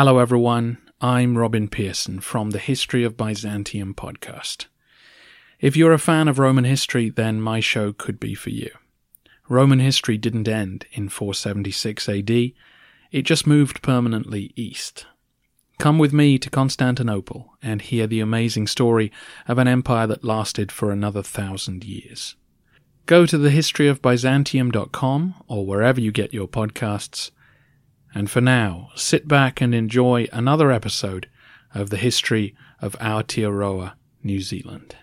Hello, 0.00 0.18
everyone. 0.20 0.78
I'm 1.00 1.36
Robin 1.36 1.66
Pearson 1.66 2.20
from 2.20 2.50
the 2.50 2.60
History 2.60 3.02
of 3.02 3.16
Byzantium 3.16 3.94
podcast. 3.94 4.66
If 5.58 5.76
you're 5.76 5.92
a 5.92 5.98
fan 5.98 6.28
of 6.28 6.38
Roman 6.38 6.62
history, 6.62 7.10
then 7.10 7.40
my 7.40 7.58
show 7.58 7.92
could 7.92 8.20
be 8.20 8.36
for 8.36 8.50
you. 8.50 8.70
Roman 9.48 9.80
history 9.80 10.16
didn't 10.16 10.46
end 10.46 10.86
in 10.92 11.08
476 11.08 12.08
AD, 12.08 12.30
it 12.30 13.22
just 13.22 13.44
moved 13.44 13.82
permanently 13.82 14.52
east. 14.54 15.04
Come 15.78 15.98
with 15.98 16.12
me 16.12 16.38
to 16.38 16.48
Constantinople 16.48 17.56
and 17.60 17.82
hear 17.82 18.06
the 18.06 18.20
amazing 18.20 18.68
story 18.68 19.10
of 19.48 19.58
an 19.58 19.66
empire 19.66 20.06
that 20.06 20.22
lasted 20.22 20.70
for 20.70 20.92
another 20.92 21.24
thousand 21.24 21.82
years. 21.82 22.36
Go 23.06 23.26
to 23.26 23.36
thehistoryofbyzantium.com 23.36 25.34
or 25.48 25.66
wherever 25.66 26.00
you 26.00 26.12
get 26.12 26.32
your 26.32 26.46
podcasts. 26.46 27.32
And 28.14 28.30
for 28.30 28.40
now, 28.40 28.88
sit 28.94 29.28
back 29.28 29.60
and 29.60 29.74
enjoy 29.74 30.28
another 30.32 30.72
episode 30.72 31.28
of 31.74 31.90
the 31.90 31.98
history 31.98 32.54
of 32.80 32.96
Aotearoa, 32.98 33.92
New 34.22 34.40
Zealand. 34.40 34.96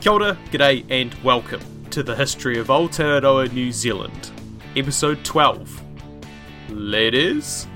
Kia 0.00 0.12
ora, 0.12 0.38
g'day, 0.52 0.84
and 0.88 1.12
welcome 1.24 1.60
to 1.90 2.04
the 2.04 2.14
history 2.14 2.58
of 2.58 2.68
Aotearoa, 2.68 3.52
New 3.52 3.72
Zealand, 3.72 4.30
episode 4.76 5.24
12. 5.24 5.82
Ladies. 6.70 7.66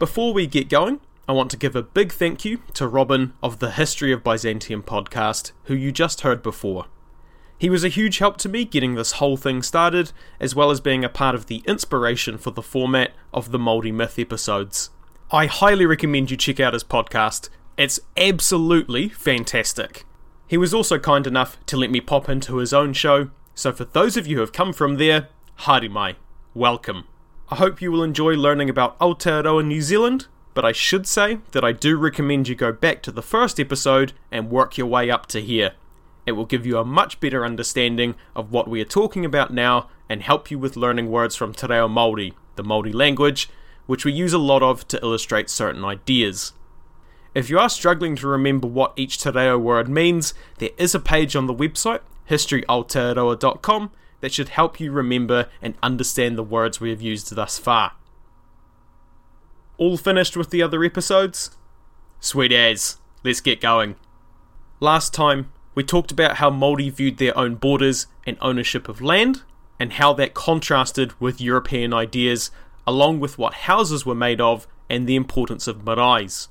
Before 0.00 0.32
we 0.34 0.48
get 0.48 0.68
going, 0.68 1.00
I 1.28 1.32
want 1.32 1.50
to 1.50 1.58
give 1.58 1.76
a 1.76 1.82
big 1.82 2.10
thank 2.10 2.46
you 2.46 2.62
to 2.72 2.88
Robin 2.88 3.34
of 3.42 3.58
the 3.58 3.72
History 3.72 4.12
of 4.12 4.24
Byzantium 4.24 4.82
podcast, 4.82 5.52
who 5.64 5.74
you 5.74 5.92
just 5.92 6.22
heard 6.22 6.42
before. 6.42 6.86
He 7.58 7.68
was 7.68 7.84
a 7.84 7.90
huge 7.90 8.16
help 8.16 8.38
to 8.38 8.48
me 8.48 8.64
getting 8.64 8.94
this 8.94 9.12
whole 9.12 9.36
thing 9.36 9.62
started, 9.62 10.12
as 10.40 10.54
well 10.54 10.70
as 10.70 10.80
being 10.80 11.04
a 11.04 11.10
part 11.10 11.34
of 11.34 11.44
the 11.44 11.62
inspiration 11.66 12.38
for 12.38 12.50
the 12.50 12.62
format 12.62 13.12
of 13.34 13.50
the 13.50 13.58
Moldy 13.58 13.92
Myth 13.92 14.18
episodes. 14.18 14.88
I 15.30 15.44
highly 15.44 15.84
recommend 15.84 16.30
you 16.30 16.38
check 16.38 16.60
out 16.60 16.72
his 16.72 16.82
podcast. 16.82 17.50
It's 17.76 18.00
absolutely 18.16 19.10
fantastic. 19.10 20.06
He 20.46 20.56
was 20.56 20.72
also 20.72 20.98
kind 20.98 21.26
enough 21.26 21.58
to 21.66 21.76
let 21.76 21.90
me 21.90 22.00
pop 22.00 22.30
into 22.30 22.56
his 22.56 22.72
own 22.72 22.94
show, 22.94 23.28
so 23.54 23.70
for 23.70 23.84
those 23.84 24.16
of 24.16 24.26
you 24.26 24.36
who 24.36 24.40
have 24.40 24.54
come 24.54 24.72
from 24.72 24.96
there, 24.96 25.28
haere 25.66 25.90
mai, 25.90 26.16
welcome. 26.54 27.04
I 27.50 27.56
hope 27.56 27.82
you 27.82 27.92
will 27.92 28.02
enjoy 28.02 28.32
learning 28.32 28.70
about 28.70 28.98
Aotearoa 28.98 29.66
New 29.66 29.82
Zealand 29.82 30.26
but 30.58 30.64
I 30.64 30.72
should 30.72 31.06
say 31.06 31.38
that 31.52 31.62
I 31.62 31.70
do 31.70 31.96
recommend 31.96 32.48
you 32.48 32.56
go 32.56 32.72
back 32.72 33.00
to 33.02 33.12
the 33.12 33.22
first 33.22 33.60
episode 33.60 34.12
and 34.32 34.50
work 34.50 34.76
your 34.76 34.88
way 34.88 35.08
up 35.08 35.26
to 35.26 35.40
here. 35.40 35.74
It 36.26 36.32
will 36.32 36.46
give 36.46 36.66
you 36.66 36.78
a 36.78 36.84
much 36.84 37.20
better 37.20 37.44
understanding 37.44 38.16
of 38.34 38.50
what 38.50 38.66
we 38.66 38.80
are 38.80 38.84
talking 38.84 39.24
about 39.24 39.52
now 39.52 39.88
and 40.08 40.20
help 40.20 40.50
you 40.50 40.58
with 40.58 40.76
learning 40.76 41.12
words 41.12 41.36
from 41.36 41.54
Te 41.54 41.68
Reo 41.68 41.86
Māori, 41.86 42.32
the 42.56 42.64
Māori 42.64 42.92
language, 42.92 43.48
which 43.86 44.04
we 44.04 44.10
use 44.10 44.32
a 44.32 44.38
lot 44.38 44.64
of 44.64 44.88
to 44.88 45.00
illustrate 45.00 45.48
certain 45.48 45.84
ideas. 45.84 46.54
If 47.36 47.48
you 47.48 47.60
are 47.60 47.68
struggling 47.68 48.16
to 48.16 48.26
remember 48.26 48.66
what 48.66 48.94
each 48.96 49.22
Te 49.22 49.30
Reo 49.30 49.56
word 49.60 49.88
means, 49.88 50.34
there 50.58 50.70
is 50.76 50.92
a 50.92 50.98
page 50.98 51.36
on 51.36 51.46
the 51.46 51.54
website, 51.54 52.00
historyaotearoa.com, 52.28 53.92
that 54.22 54.32
should 54.32 54.48
help 54.48 54.80
you 54.80 54.90
remember 54.90 55.48
and 55.62 55.76
understand 55.84 56.36
the 56.36 56.42
words 56.42 56.80
we 56.80 56.90
have 56.90 57.00
used 57.00 57.32
thus 57.32 57.60
far. 57.60 57.92
All 59.78 59.96
finished 59.96 60.36
with 60.36 60.50
the 60.50 60.60
other 60.60 60.82
episodes? 60.82 61.56
Sweet 62.18 62.50
as. 62.50 62.98
Let's 63.22 63.40
get 63.40 63.60
going. 63.60 63.94
Last 64.80 65.14
time, 65.14 65.52
we 65.76 65.84
talked 65.84 66.10
about 66.10 66.38
how 66.38 66.50
Māori 66.50 66.90
viewed 66.90 67.18
their 67.18 67.36
own 67.38 67.54
borders 67.54 68.08
and 68.26 68.36
ownership 68.40 68.88
of 68.88 69.00
land, 69.00 69.42
and 69.78 69.92
how 69.92 70.12
that 70.14 70.34
contrasted 70.34 71.12
with 71.20 71.40
European 71.40 71.94
ideas, 71.94 72.50
along 72.88 73.20
with 73.20 73.38
what 73.38 73.54
houses 73.54 74.04
were 74.04 74.16
made 74.16 74.40
of 74.40 74.66
and 74.90 75.06
the 75.06 75.14
importance 75.14 75.68
of 75.68 75.84
maraes. 75.84 76.48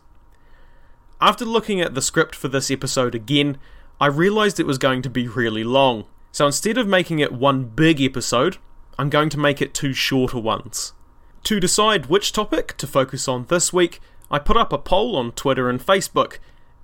After 1.19 1.43
looking 1.43 1.81
at 1.81 1.95
the 1.95 2.01
script 2.01 2.33
for 2.33 2.47
this 2.47 2.71
episode 2.71 3.13
again, 3.13 3.57
I 3.99 4.05
realised 4.05 4.57
it 4.57 4.65
was 4.65 4.77
going 4.77 5.01
to 5.01 5.09
be 5.09 5.27
really 5.27 5.65
long, 5.65 6.05
so 6.31 6.45
instead 6.45 6.77
of 6.77 6.87
making 6.87 7.19
it 7.19 7.33
one 7.33 7.65
big 7.65 7.99
episode, 7.99 8.57
I'm 8.97 9.09
going 9.09 9.29
to 9.31 9.39
make 9.39 9.61
it 9.61 9.73
two 9.73 9.93
shorter 9.93 10.39
ones. 10.39 10.93
To 11.47 11.61
decide 11.61 12.07
which 12.07 12.33
topic 12.33 12.75
to 12.75 12.85
focus 12.85 13.25
on 13.25 13.45
this 13.45 13.71
week, 13.71 14.01
I 14.29 14.37
put 14.37 14.57
up 14.57 14.73
a 14.73 14.77
poll 14.77 15.15
on 15.15 15.31
Twitter 15.31 15.69
and 15.69 15.79
Facebook, 15.79 16.39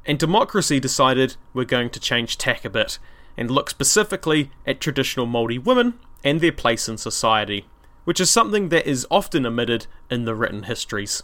and 0.06 0.18
Democracy 0.18 0.80
decided 0.80 1.36
we're 1.54 1.66
going 1.66 1.90
to 1.90 2.00
change 2.00 2.38
tack 2.38 2.64
a 2.64 2.70
bit 2.70 2.98
and 3.36 3.52
look 3.52 3.70
specifically 3.70 4.52
at 4.66 4.80
traditional 4.80 5.28
Māori 5.28 5.62
women 5.62 6.00
and 6.24 6.40
their 6.40 6.54
place 6.54 6.88
in 6.88 6.98
society, 6.98 7.66
which 8.06 8.22
is 8.22 8.30
something 8.30 8.70
that 8.70 8.88
is 8.88 9.06
often 9.12 9.46
omitted 9.46 9.88
in 10.10 10.24
the 10.24 10.34
written 10.34 10.64
histories. 10.64 11.24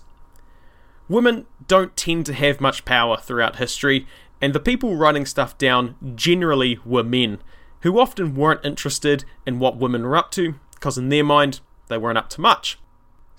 Women 1.08 1.46
don't 1.66 1.96
tend 1.96 2.26
to 2.26 2.34
have 2.34 2.60
much 2.60 2.84
power 2.84 3.16
throughout 3.16 3.56
history, 3.56 4.06
and 4.42 4.52
the 4.52 4.60
people 4.60 4.98
writing 4.98 5.26
stuff 5.26 5.58
down 5.58 5.96
generally 6.14 6.78
were 6.84 7.06
men, 7.06 7.40
who 7.84 8.02
often 8.02 8.36
weren't 8.36 8.66
interested 8.66 9.24
in 9.46 9.60
what 9.60 9.78
women 9.78 10.04
were 10.04 10.18
up 10.18 10.30
to, 10.32 10.56
because 10.72 10.98
in 10.98 11.08
their 11.08 11.24
mind, 11.24 11.62
they 11.88 11.98
weren't 11.98 12.18
up 12.18 12.28
to 12.32 12.42
much. 12.42 12.78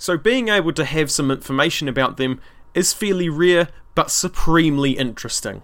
So 0.01 0.17
being 0.17 0.49
able 0.49 0.73
to 0.73 0.87
have 0.87 1.11
some 1.11 1.31
information 1.31 1.87
about 1.87 2.17
them 2.17 2.41
is 2.73 2.95
fairly 2.95 3.29
rare 3.29 3.69
but 3.95 4.11
supremely 4.11 4.93
interesting. 4.93 5.63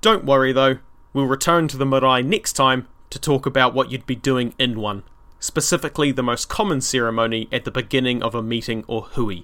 Don't 0.00 0.24
worry 0.24 0.54
though, 0.54 0.78
we'll 1.12 1.26
return 1.26 1.68
to 1.68 1.76
the 1.76 1.84
marae 1.84 2.22
next 2.22 2.54
time 2.54 2.88
to 3.10 3.18
talk 3.18 3.44
about 3.44 3.74
what 3.74 3.92
you'd 3.92 4.06
be 4.06 4.14
doing 4.14 4.54
in 4.58 4.80
one, 4.80 5.02
specifically 5.38 6.10
the 6.12 6.22
most 6.22 6.48
common 6.48 6.80
ceremony 6.80 7.46
at 7.52 7.66
the 7.66 7.70
beginning 7.70 8.22
of 8.22 8.34
a 8.34 8.42
meeting 8.42 8.86
or 8.88 9.02
hui, 9.02 9.42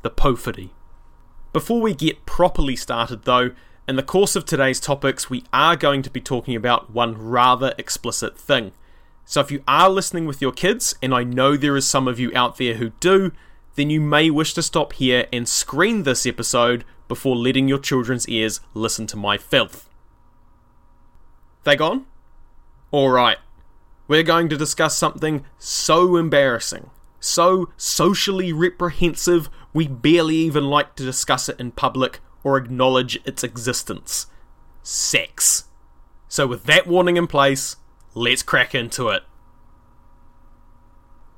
the 0.00 0.10
pōwhiri. 0.10 0.70
Before 1.52 1.82
we 1.82 1.92
get 1.92 2.24
properly 2.24 2.76
started 2.76 3.24
though, 3.24 3.50
in 3.86 3.96
the 3.96 4.02
course 4.02 4.34
of 4.34 4.46
today's 4.46 4.80
topics, 4.80 5.28
we 5.28 5.44
are 5.52 5.76
going 5.76 6.00
to 6.00 6.10
be 6.10 6.22
talking 6.22 6.56
about 6.56 6.90
one 6.90 7.18
rather 7.18 7.74
explicit 7.76 8.38
thing. 8.38 8.72
So 9.26 9.42
if 9.42 9.50
you 9.50 9.62
are 9.68 9.90
listening 9.90 10.24
with 10.24 10.40
your 10.40 10.52
kids, 10.52 10.94
and 11.02 11.14
I 11.14 11.24
know 11.24 11.58
there 11.58 11.76
is 11.76 11.86
some 11.86 12.08
of 12.08 12.18
you 12.18 12.32
out 12.34 12.56
there 12.56 12.76
who 12.76 12.92
do, 12.98 13.32
then 13.74 13.90
you 13.90 14.00
may 14.00 14.30
wish 14.30 14.54
to 14.54 14.62
stop 14.62 14.92
here 14.94 15.26
and 15.32 15.48
screen 15.48 16.02
this 16.02 16.26
episode 16.26 16.84
before 17.08 17.36
letting 17.36 17.68
your 17.68 17.78
children's 17.78 18.28
ears 18.28 18.60
listen 18.74 19.06
to 19.06 19.16
my 19.16 19.36
filth. 19.36 19.88
They 21.64 21.76
gone? 21.76 22.06
Alright, 22.92 23.38
we're 24.08 24.22
going 24.22 24.48
to 24.48 24.56
discuss 24.56 24.96
something 24.96 25.44
so 25.58 26.16
embarrassing, 26.16 26.90
so 27.20 27.70
socially 27.76 28.52
reprehensive, 28.52 29.48
we 29.72 29.88
barely 29.88 30.36
even 30.36 30.64
like 30.64 30.96
to 30.96 31.04
discuss 31.04 31.48
it 31.48 31.58
in 31.58 31.70
public 31.70 32.20
or 32.44 32.56
acknowledge 32.56 33.18
its 33.24 33.42
existence 33.42 34.26
sex. 34.82 35.64
So, 36.28 36.46
with 36.46 36.64
that 36.64 36.86
warning 36.86 37.16
in 37.16 37.26
place, 37.26 37.76
let's 38.14 38.42
crack 38.42 38.74
into 38.74 39.08
it. 39.08 39.22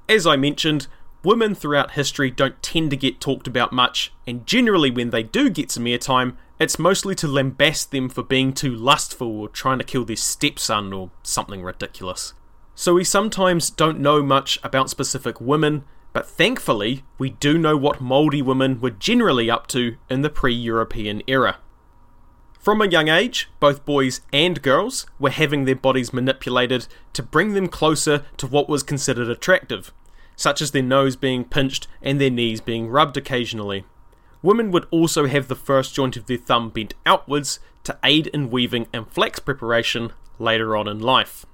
As 0.08 0.26
I 0.26 0.36
mentioned, 0.36 0.86
women 1.24 1.54
throughout 1.54 1.92
history 1.92 2.30
don't 2.30 2.62
tend 2.62 2.90
to 2.90 2.96
get 2.96 3.20
talked 3.20 3.46
about 3.46 3.72
much, 3.72 4.12
and 4.26 4.46
generally, 4.46 4.90
when 4.90 5.10
they 5.10 5.22
do 5.22 5.50
get 5.50 5.70
some 5.70 5.84
airtime, 5.84 6.36
it's 6.60 6.78
mostly 6.78 7.14
to 7.16 7.26
lambast 7.26 7.90
them 7.90 8.08
for 8.08 8.22
being 8.22 8.52
too 8.52 8.74
lustful 8.74 9.40
or 9.40 9.48
trying 9.48 9.78
to 9.78 9.84
kill 9.84 10.04
their 10.04 10.16
stepson 10.16 10.92
or 10.92 11.10
something 11.22 11.62
ridiculous. 11.62 12.34
So 12.74 12.94
we 12.94 13.04
sometimes 13.04 13.70
don't 13.70 14.00
know 14.00 14.22
much 14.22 14.58
about 14.62 14.90
specific 14.90 15.40
women, 15.40 15.84
but 16.12 16.28
thankfully, 16.28 17.04
we 17.18 17.30
do 17.30 17.58
know 17.58 17.76
what 17.76 18.02
Māori 18.02 18.42
women 18.42 18.80
were 18.80 18.90
generally 18.90 19.50
up 19.50 19.66
to 19.68 19.96
in 20.08 20.22
the 20.22 20.30
pre 20.30 20.54
European 20.54 21.22
era. 21.26 21.58
From 22.58 22.80
a 22.80 22.88
young 22.88 23.08
age, 23.08 23.50
both 23.60 23.84
boys 23.84 24.22
and 24.32 24.62
girls 24.62 25.06
were 25.18 25.30
having 25.30 25.64
their 25.64 25.76
bodies 25.76 26.14
manipulated 26.14 26.86
to 27.12 27.22
bring 27.22 27.52
them 27.52 27.68
closer 27.68 28.24
to 28.38 28.46
what 28.46 28.70
was 28.70 28.82
considered 28.82 29.28
attractive, 29.28 29.92
such 30.36 30.60
as 30.60 30.70
their 30.70 30.82
nose 30.82 31.16
being 31.16 31.44
pinched 31.44 31.86
and 32.02 32.20
their 32.20 32.30
knees 32.30 32.60
being 32.60 32.88
rubbed 32.88 33.16
occasionally. 33.16 33.84
Women 34.42 34.70
would 34.70 34.86
also 34.90 35.26
have 35.26 35.48
the 35.48 35.54
first 35.54 35.94
joint 35.94 36.16
of 36.16 36.26
their 36.26 36.36
thumb 36.36 36.70
bent 36.70 36.94
outwards 37.06 37.60
to 37.84 37.98
aid 38.04 38.26
in 38.28 38.50
weaving 38.50 38.86
and 38.92 39.08
flax 39.08 39.38
preparation 39.38 40.12
later 40.38 40.76
on 40.76 40.88
in 40.88 40.98
life. 40.98 41.46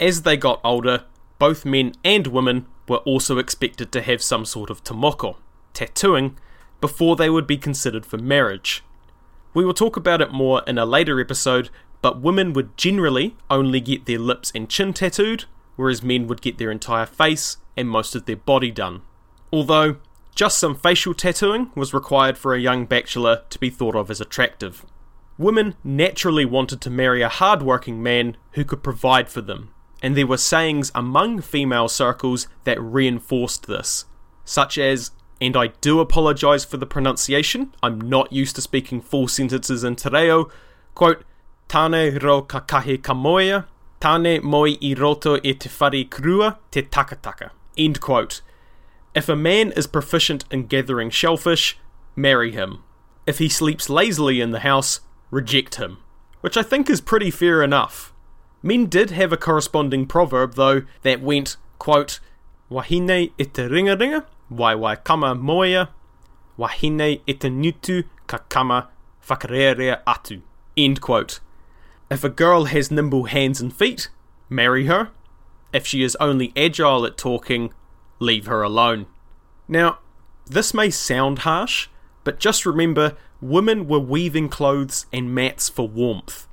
As 0.00 0.22
they 0.22 0.36
got 0.36 0.60
older, 0.64 1.04
both 1.38 1.64
men 1.64 1.92
and 2.04 2.26
women 2.26 2.66
were 2.88 2.98
also 2.98 3.38
expected 3.38 3.92
to 3.92 4.02
have 4.02 4.22
some 4.22 4.44
sort 4.44 4.70
of 4.70 4.82
tā 4.82 4.96
moko, 4.96 5.36
tattooing, 5.74 6.36
before 6.80 7.16
they 7.16 7.30
would 7.30 7.46
be 7.46 7.56
considered 7.56 8.04
for 8.04 8.18
marriage. 8.18 8.82
We 9.54 9.64
will 9.64 9.74
talk 9.74 9.96
about 9.96 10.20
it 10.20 10.32
more 10.32 10.62
in 10.66 10.78
a 10.78 10.84
later 10.84 11.20
episode, 11.20 11.70
but 12.02 12.20
women 12.20 12.52
would 12.52 12.76
generally 12.76 13.36
only 13.48 13.80
get 13.80 14.06
their 14.06 14.18
lips 14.18 14.52
and 14.54 14.68
chin 14.68 14.92
tattooed, 14.92 15.44
whereas 15.76 16.02
men 16.02 16.26
would 16.26 16.42
get 16.42 16.58
their 16.58 16.70
entire 16.70 17.06
face 17.06 17.58
and 17.76 17.88
most 17.88 18.14
of 18.14 18.26
their 18.26 18.36
body 18.36 18.70
done. 18.70 19.02
Although, 19.52 19.96
just 20.34 20.58
some 20.58 20.74
facial 20.74 21.14
tattooing 21.14 21.70
was 21.74 21.94
required 21.94 22.36
for 22.36 22.54
a 22.54 22.60
young 22.60 22.84
bachelor 22.84 23.42
to 23.48 23.58
be 23.58 23.70
thought 23.70 23.94
of 23.94 24.10
as 24.10 24.20
attractive. 24.20 24.84
Women 25.38 25.74
naturally 25.84 26.44
wanted 26.44 26.80
to 26.82 26.90
marry 26.90 27.22
a 27.22 27.28
hard-working 27.28 28.02
man 28.02 28.36
who 28.52 28.64
could 28.64 28.82
provide 28.82 29.28
for 29.28 29.40
them, 29.40 29.72
and 30.02 30.16
there 30.16 30.26
were 30.26 30.36
sayings 30.36 30.92
among 30.94 31.40
female 31.40 31.88
circles 31.88 32.48
that 32.64 32.80
reinforced 32.80 33.66
this, 33.66 34.06
such 34.44 34.78
as, 34.78 35.10
and 35.40 35.56
I 35.56 35.68
do 35.80 36.00
apologise 36.00 36.64
for 36.64 36.76
the 36.76 36.86
pronunciation, 36.86 37.74
I'm 37.82 38.00
not 38.00 38.32
used 38.32 38.56
to 38.56 38.62
speaking 38.62 39.00
full 39.00 39.28
sentences 39.28 39.84
in 39.84 39.96
te 39.96 40.08
reo, 40.10 40.50
quote, 40.94 41.24
Tane 41.68 42.18
ro 42.18 42.42
kakahe 42.42 42.98
kamoia, 42.98 43.66
tane 44.00 44.42
moi 44.42 44.76
i 44.80 44.94
roto 44.94 45.36
e 45.42 45.52
te 45.54 45.68
krua 46.04 46.58
te 46.70 46.82
takataka. 46.82 47.50
End 47.76 48.00
quote. 48.00 48.40
If 49.14 49.28
a 49.28 49.36
man 49.36 49.72
is 49.72 49.86
proficient 49.86 50.44
in 50.50 50.66
gathering 50.66 51.10
shellfish, 51.10 51.78
marry 52.14 52.52
him. 52.52 52.82
If 53.26 53.38
he 53.38 53.48
sleeps 53.48 53.88
lazily 53.88 54.40
in 54.40 54.50
the 54.50 54.60
house, 54.60 55.00
reject 55.30 55.76
him. 55.76 55.98
Which 56.40 56.56
I 56.56 56.62
think 56.62 56.88
is 56.88 57.00
pretty 57.00 57.30
fair 57.30 57.62
enough. 57.62 58.12
Men 58.62 58.86
did 58.86 59.10
have 59.10 59.32
a 59.32 59.36
corresponding 59.36 60.06
proverb, 60.06 60.54
though, 60.54 60.82
that 61.02 61.22
went, 61.22 61.56
quote, 61.78 62.20
Wahine 62.70 63.30
e 63.38 63.44
te 63.44 63.62
ringa 63.62 63.96
ringa, 63.96 64.26
wai 64.50 64.74
wai 64.74 64.96
kama 64.96 65.34
moia, 65.34 65.90
wahine 66.58 67.20
e 67.26 67.32
te 67.32 67.48
nutu 67.48 68.04
ka 68.26 68.38
kama 68.48 68.88
whakarearea 69.28 70.02
atu. 70.04 70.42
End 70.76 71.00
quote. 71.00 71.40
If 72.10 72.22
a 72.22 72.28
girl 72.28 72.66
has 72.66 72.90
nimble 72.90 73.24
hands 73.24 73.60
and 73.60 73.74
feet, 73.74 74.08
marry 74.48 74.86
her. 74.86 75.10
If 75.72 75.86
she 75.86 76.02
is 76.02 76.16
only 76.20 76.52
agile 76.56 77.04
at 77.04 77.18
talking, 77.18 77.72
leave 78.20 78.46
her 78.46 78.62
alone. 78.62 79.06
Now, 79.66 79.98
this 80.46 80.72
may 80.72 80.90
sound 80.90 81.40
harsh, 81.40 81.88
but 82.22 82.38
just 82.38 82.64
remember 82.64 83.16
women 83.40 83.88
were 83.88 83.98
weaving 83.98 84.48
clothes 84.48 85.06
and 85.12 85.34
mats 85.34 85.68
for 85.68 85.88
warmth. 85.88 86.46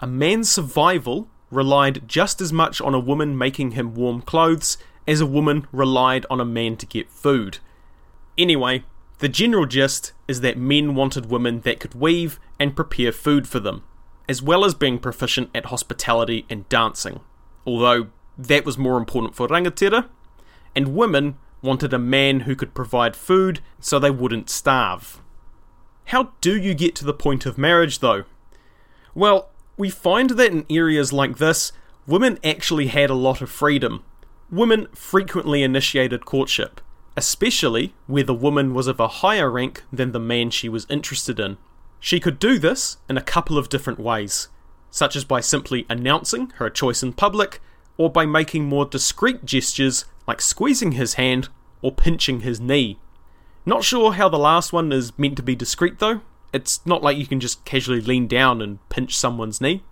A 0.00 0.06
man's 0.06 0.50
survival 0.50 1.28
relied 1.50 2.08
just 2.08 2.40
as 2.40 2.52
much 2.52 2.80
on 2.80 2.94
a 2.94 2.98
woman 3.00 3.36
making 3.36 3.72
him 3.72 3.94
warm 3.94 4.22
clothes 4.22 4.78
as 5.06 5.20
a 5.20 5.26
woman 5.26 5.66
relied 5.70 6.24
on 6.30 6.40
a 6.40 6.44
man 6.44 6.76
to 6.76 6.86
get 6.86 7.10
food. 7.10 7.58
Anyway, 8.36 8.84
the 9.18 9.28
general 9.28 9.66
gist 9.66 10.12
is 10.26 10.40
that 10.40 10.58
men 10.58 10.94
wanted 10.94 11.26
women 11.26 11.60
that 11.60 11.78
could 11.78 11.94
weave 11.94 12.40
and 12.58 12.74
prepare 12.74 13.12
food 13.12 13.46
for 13.46 13.60
them, 13.60 13.82
as 14.28 14.42
well 14.42 14.64
as 14.64 14.74
being 14.74 14.98
proficient 14.98 15.50
at 15.54 15.66
hospitality 15.66 16.46
and 16.48 16.68
dancing, 16.68 17.20
although 17.66 18.08
that 18.36 18.64
was 18.64 18.78
more 18.78 18.98
important 18.98 19.34
for 19.34 19.48
rangatira, 19.48 20.08
and 20.74 20.94
women 20.94 21.36
wanted 21.62 21.92
a 21.92 21.98
man 21.98 22.40
who 22.40 22.54
could 22.54 22.74
provide 22.74 23.16
food 23.16 23.60
so 23.80 23.98
they 23.98 24.10
wouldn't 24.10 24.50
starve. 24.50 25.20
How 26.06 26.32
do 26.40 26.56
you 26.56 26.74
get 26.74 26.94
to 26.96 27.04
the 27.04 27.14
point 27.14 27.46
of 27.46 27.56
marriage, 27.56 28.00
though? 28.00 28.24
Well, 29.14 29.50
we 29.76 29.88
find 29.90 30.30
that 30.30 30.52
in 30.52 30.66
areas 30.68 31.12
like 31.12 31.38
this, 31.38 31.72
women 32.06 32.38
actually 32.44 32.88
had 32.88 33.10
a 33.10 33.14
lot 33.14 33.40
of 33.40 33.50
freedom. 33.50 34.04
Women 34.50 34.88
frequently 34.94 35.62
initiated 35.62 36.26
courtship, 36.26 36.80
especially 37.16 37.94
where 38.06 38.24
the 38.24 38.34
woman 38.34 38.74
was 38.74 38.86
of 38.86 39.00
a 39.00 39.08
higher 39.08 39.50
rank 39.50 39.82
than 39.92 40.12
the 40.12 40.20
man 40.20 40.50
she 40.50 40.68
was 40.68 40.86
interested 40.90 41.40
in. 41.40 41.56
She 42.04 42.20
could 42.20 42.38
do 42.38 42.58
this 42.58 42.98
in 43.08 43.16
a 43.16 43.22
couple 43.22 43.56
of 43.56 43.70
different 43.70 43.98
ways, 43.98 44.48
such 44.90 45.16
as 45.16 45.24
by 45.24 45.40
simply 45.40 45.86
announcing 45.88 46.50
her 46.56 46.68
choice 46.68 47.02
in 47.02 47.14
public, 47.14 47.62
or 47.96 48.10
by 48.10 48.26
making 48.26 48.66
more 48.66 48.84
discreet 48.84 49.46
gestures 49.46 50.04
like 50.28 50.42
squeezing 50.42 50.92
his 50.92 51.14
hand 51.14 51.48
or 51.80 51.92
pinching 51.92 52.40
his 52.40 52.60
knee. 52.60 52.98
Not 53.64 53.84
sure 53.84 54.12
how 54.12 54.28
the 54.28 54.36
last 54.36 54.70
one 54.70 54.92
is 54.92 55.18
meant 55.18 55.38
to 55.38 55.42
be 55.42 55.56
discreet 55.56 55.98
though. 55.98 56.20
It's 56.52 56.84
not 56.84 57.02
like 57.02 57.16
you 57.16 57.26
can 57.26 57.40
just 57.40 57.64
casually 57.64 58.02
lean 58.02 58.26
down 58.26 58.60
and 58.60 58.86
pinch 58.90 59.16
someone's 59.16 59.62
knee. 59.62 59.82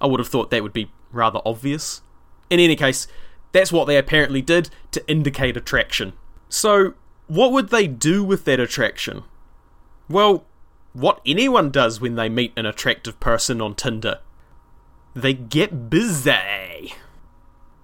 I 0.00 0.06
would 0.06 0.20
have 0.20 0.28
thought 0.28 0.50
that 0.50 0.62
would 0.62 0.72
be 0.72 0.90
rather 1.12 1.42
obvious. 1.44 2.00
In 2.48 2.60
any 2.60 2.76
case, 2.76 3.06
that's 3.52 3.70
what 3.70 3.84
they 3.84 3.98
apparently 3.98 4.40
did 4.40 4.70
to 4.92 5.06
indicate 5.06 5.58
attraction. 5.58 6.14
So, 6.48 6.94
what 7.26 7.52
would 7.52 7.68
they 7.68 7.86
do 7.86 8.24
with 8.24 8.46
that 8.46 8.58
attraction? 8.58 9.24
Well, 10.08 10.46
what 10.92 11.20
anyone 11.26 11.70
does 11.70 12.00
when 12.00 12.14
they 12.14 12.28
meet 12.28 12.52
an 12.56 12.66
attractive 12.66 13.18
person 13.20 13.60
on 13.60 13.74
Tinder. 13.74 14.18
They 15.14 15.34
get 15.34 15.90
busy. 15.90 16.94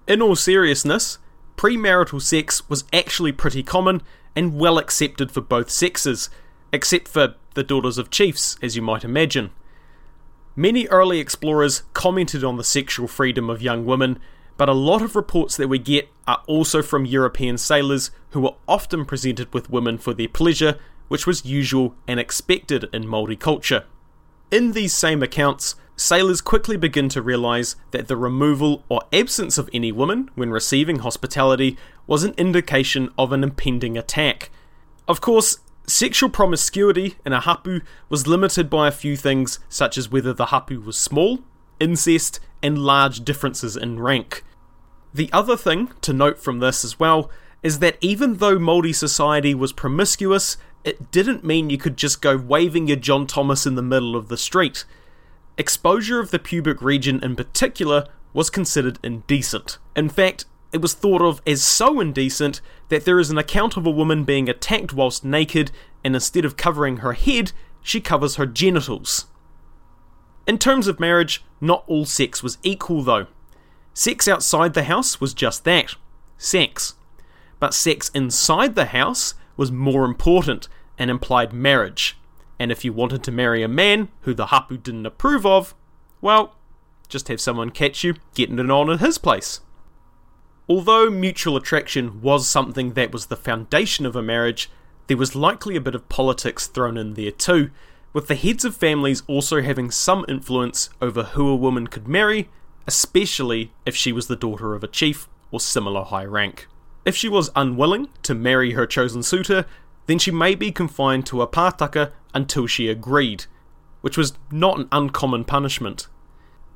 In 0.07 0.21
all 0.21 0.35
seriousness, 0.35 1.17
premarital 1.57 2.21
sex 2.21 2.67
was 2.69 2.83
actually 2.93 3.31
pretty 3.31 3.63
common 3.63 4.01
and 4.35 4.59
well 4.59 4.77
accepted 4.77 5.31
for 5.31 5.41
both 5.41 5.69
sexes, 5.69 6.29
except 6.71 7.07
for 7.07 7.35
the 7.53 7.63
daughters 7.63 7.97
of 7.97 8.09
chiefs, 8.09 8.57
as 8.61 8.75
you 8.75 8.81
might 8.81 9.03
imagine. 9.03 9.51
Many 10.55 10.87
early 10.87 11.19
explorers 11.19 11.83
commented 11.93 12.43
on 12.43 12.57
the 12.57 12.63
sexual 12.63 13.07
freedom 13.07 13.49
of 13.49 13.61
young 13.61 13.85
women, 13.85 14.19
but 14.57 14.69
a 14.69 14.73
lot 14.73 15.01
of 15.01 15.15
reports 15.15 15.57
that 15.57 15.67
we 15.67 15.79
get 15.79 16.09
are 16.27 16.41
also 16.47 16.81
from 16.81 17.05
European 17.05 17.57
sailors 17.57 18.11
who 18.31 18.41
were 18.41 18.55
often 18.67 19.05
presented 19.05 19.53
with 19.53 19.69
women 19.69 19.97
for 19.97 20.13
their 20.13 20.29
pleasure, 20.29 20.79
which 21.07 21.27
was 21.27 21.45
usual 21.45 21.95
and 22.07 22.19
expected 22.19 22.89
in 22.93 23.03
Māori 23.03 23.39
culture. 23.39 23.85
In 24.51 24.71
these 24.73 24.93
same 24.93 25.23
accounts, 25.23 25.75
sailors 25.95 26.41
quickly 26.41 26.77
begin 26.77 27.09
to 27.09 27.21
realise 27.21 27.75
that 27.91 28.07
the 28.07 28.17
removal 28.17 28.83
or 28.89 29.01
absence 29.13 29.57
of 29.57 29.69
any 29.73 29.91
woman 29.91 30.29
when 30.35 30.51
receiving 30.51 30.99
hospitality 30.99 31.77
was 32.07 32.23
an 32.23 32.33
indication 32.37 33.09
of 33.17 33.31
an 33.31 33.43
impending 33.43 33.97
attack. 33.97 34.49
Of 35.07 35.21
course, 35.21 35.59
sexual 35.87 36.29
promiscuity 36.29 37.15
in 37.25 37.33
a 37.33 37.39
hapu 37.39 37.81
was 38.09 38.27
limited 38.27 38.69
by 38.69 38.87
a 38.87 38.91
few 38.91 39.15
things, 39.15 39.59
such 39.69 39.97
as 39.97 40.11
whether 40.11 40.33
the 40.33 40.47
hapu 40.47 40.81
was 40.81 40.97
small, 40.97 41.39
incest, 41.79 42.39
and 42.61 42.77
large 42.77 43.23
differences 43.23 43.77
in 43.77 43.99
rank. 43.99 44.43
The 45.13 45.29
other 45.31 45.55
thing 45.55 45.91
to 46.01 46.13
note 46.13 46.39
from 46.39 46.59
this 46.59 46.83
as 46.83 46.99
well 46.99 47.29
is 47.63 47.79
that 47.79 47.97
even 48.01 48.35
though 48.35 48.57
Māori 48.57 48.93
society 48.93 49.55
was 49.55 49.73
promiscuous, 49.73 50.57
it 50.85 51.11
didn't 51.11 51.43
mean 51.43 51.69
you 51.69 51.79
could 51.79 51.97
just 51.97 52.21
go 52.21 52.37
waving 52.37 52.87
your 52.87 52.95
John 52.95 53.25
Thomas 53.25 53.65
in 53.65 53.73
the 53.73 53.81
middle 53.81 54.15
of 54.15 54.29
the 54.29 54.37
street. 54.37 54.85
Exposure 55.57 56.19
of 56.19 56.29
the 56.29 56.37
pubic 56.37 56.79
region 56.79 57.21
in 57.23 57.35
particular 57.35 58.07
was 58.33 58.51
considered 58.51 58.99
indecent. 59.01 59.79
In 59.95 60.09
fact, 60.09 60.45
it 60.71 60.81
was 60.81 60.93
thought 60.93 61.23
of 61.23 61.41
as 61.47 61.63
so 61.63 61.99
indecent 61.99 62.61
that 62.89 63.03
there 63.03 63.19
is 63.19 63.31
an 63.31 63.37
account 63.37 63.77
of 63.77 63.87
a 63.87 63.91
woman 63.91 64.25
being 64.25 64.47
attacked 64.47 64.93
whilst 64.93 65.25
naked, 65.25 65.71
and 66.03 66.13
instead 66.13 66.45
of 66.45 66.55
covering 66.55 66.97
her 66.97 67.13
head, 67.13 67.51
she 67.81 67.99
covers 67.99 68.35
her 68.35 68.45
genitals. 68.45 69.25
In 70.45 70.59
terms 70.59 70.87
of 70.87 70.99
marriage, 70.99 71.43
not 71.59 71.83
all 71.87 72.05
sex 72.05 72.43
was 72.43 72.59
equal 72.61 73.01
though. 73.01 73.25
Sex 73.95 74.27
outside 74.27 74.75
the 74.75 74.83
house 74.83 75.19
was 75.19 75.33
just 75.33 75.63
that 75.63 75.95
sex. 76.37 76.93
But 77.59 77.73
sex 77.73 78.11
inside 78.13 78.75
the 78.75 78.85
house 78.85 79.33
was 79.57 79.71
more 79.71 80.05
important 80.05 80.67
and 80.97 81.09
implied 81.09 81.53
marriage. 81.53 82.17
And 82.59 82.71
if 82.71 82.85
you 82.85 82.93
wanted 82.93 83.23
to 83.23 83.31
marry 83.31 83.63
a 83.63 83.67
man 83.67 84.09
who 84.21 84.33
the 84.33 84.47
hapu 84.47 84.77
didn't 84.77 85.05
approve 85.05 85.45
of, 85.45 85.75
well, 86.21 86.55
just 87.07 87.27
have 87.27 87.41
someone 87.41 87.69
catch 87.69 88.03
you 88.03 88.15
getting 88.33 88.59
it 88.59 88.71
on 88.71 88.89
at 88.89 88.99
his 88.99 89.17
place. 89.17 89.61
Although 90.67 91.09
mutual 91.09 91.57
attraction 91.57 92.21
was 92.21 92.47
something 92.47 92.93
that 92.93 93.11
was 93.11 93.27
the 93.27 93.35
foundation 93.35 94.05
of 94.05 94.15
a 94.15 94.23
marriage, 94.23 94.69
there 95.07 95.17
was 95.17 95.35
likely 95.35 95.75
a 95.75 95.81
bit 95.81 95.93
of 95.93 96.09
politics 96.09 96.65
thrown 96.65 96.97
in 96.97 97.13
there 97.13 97.31
too, 97.31 97.69
with 98.13 98.27
the 98.27 98.35
heads 98.35 98.65
of 98.65 98.75
families 98.75 99.21
also 99.27 99.61
having 99.61 99.91
some 99.91 100.25
influence 100.27 100.89
over 101.01 101.23
who 101.23 101.49
a 101.49 101.55
woman 101.55 101.85
could 101.87 102.07
marry, 102.07 102.49
especially 102.87 103.71
if 103.85 103.95
she 103.95 104.11
was 104.11 104.27
the 104.27 104.35
daughter 104.35 104.73
of 104.73 104.83
a 104.83 104.87
chief 104.87 105.27
or 105.51 105.59
similar 105.59 106.03
high 106.03 106.25
rank. 106.25 106.67
If 107.05 107.15
she 107.15 107.29
was 107.29 107.51
unwilling 107.55 108.09
to 108.23 108.33
marry 108.33 108.71
her 108.71 108.87
chosen 108.87 109.21
suitor, 109.21 109.65
then 110.07 110.19
she 110.19 110.31
may 110.31 110.55
be 110.55 110.71
confined 110.71 111.25
to 111.25 111.41
a 111.41 111.47
pātaka 111.47 112.11
until 112.33 112.67
she 112.67 112.87
agreed, 112.87 113.45
which 114.01 114.17
was 114.17 114.33
not 114.51 114.79
an 114.79 114.87
uncommon 114.91 115.43
punishment. 115.43 116.07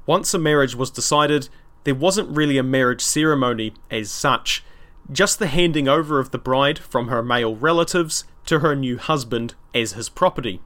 Once 0.05 0.33
a 0.33 0.39
marriage 0.39 0.75
was 0.75 0.89
decided, 0.89 1.49
there 1.83 1.95
wasn't 1.95 2.35
really 2.35 2.57
a 2.57 2.63
marriage 2.63 3.01
ceremony 3.01 3.73
as 3.91 4.11
such, 4.11 4.63
just 5.11 5.39
the 5.39 5.47
handing 5.47 5.87
over 5.87 6.19
of 6.19 6.31
the 6.31 6.37
bride 6.37 6.79
from 6.79 7.07
her 7.07 7.23
male 7.23 7.55
relatives 7.55 8.23
to 8.45 8.59
her 8.59 8.75
new 8.75 8.97
husband 8.97 9.53
as 9.73 9.93
his 9.93 10.09
property, 10.09 10.61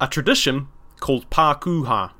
a 0.00 0.06
tradition 0.06 0.68
called 1.00 1.28
pākuha. 1.30 2.10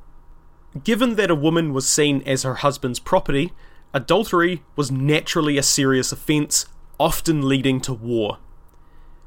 Given 0.84 1.16
that 1.16 1.30
a 1.30 1.34
woman 1.34 1.72
was 1.74 1.88
seen 1.88 2.22
as 2.24 2.44
her 2.44 2.54
husband's 2.56 2.98
property, 2.98 3.52
adultery 3.92 4.62
was 4.74 4.90
naturally 4.90 5.58
a 5.58 5.62
serious 5.62 6.12
offence, 6.12 6.66
often 6.98 7.46
leading 7.46 7.80
to 7.82 7.92
war. 7.92 8.38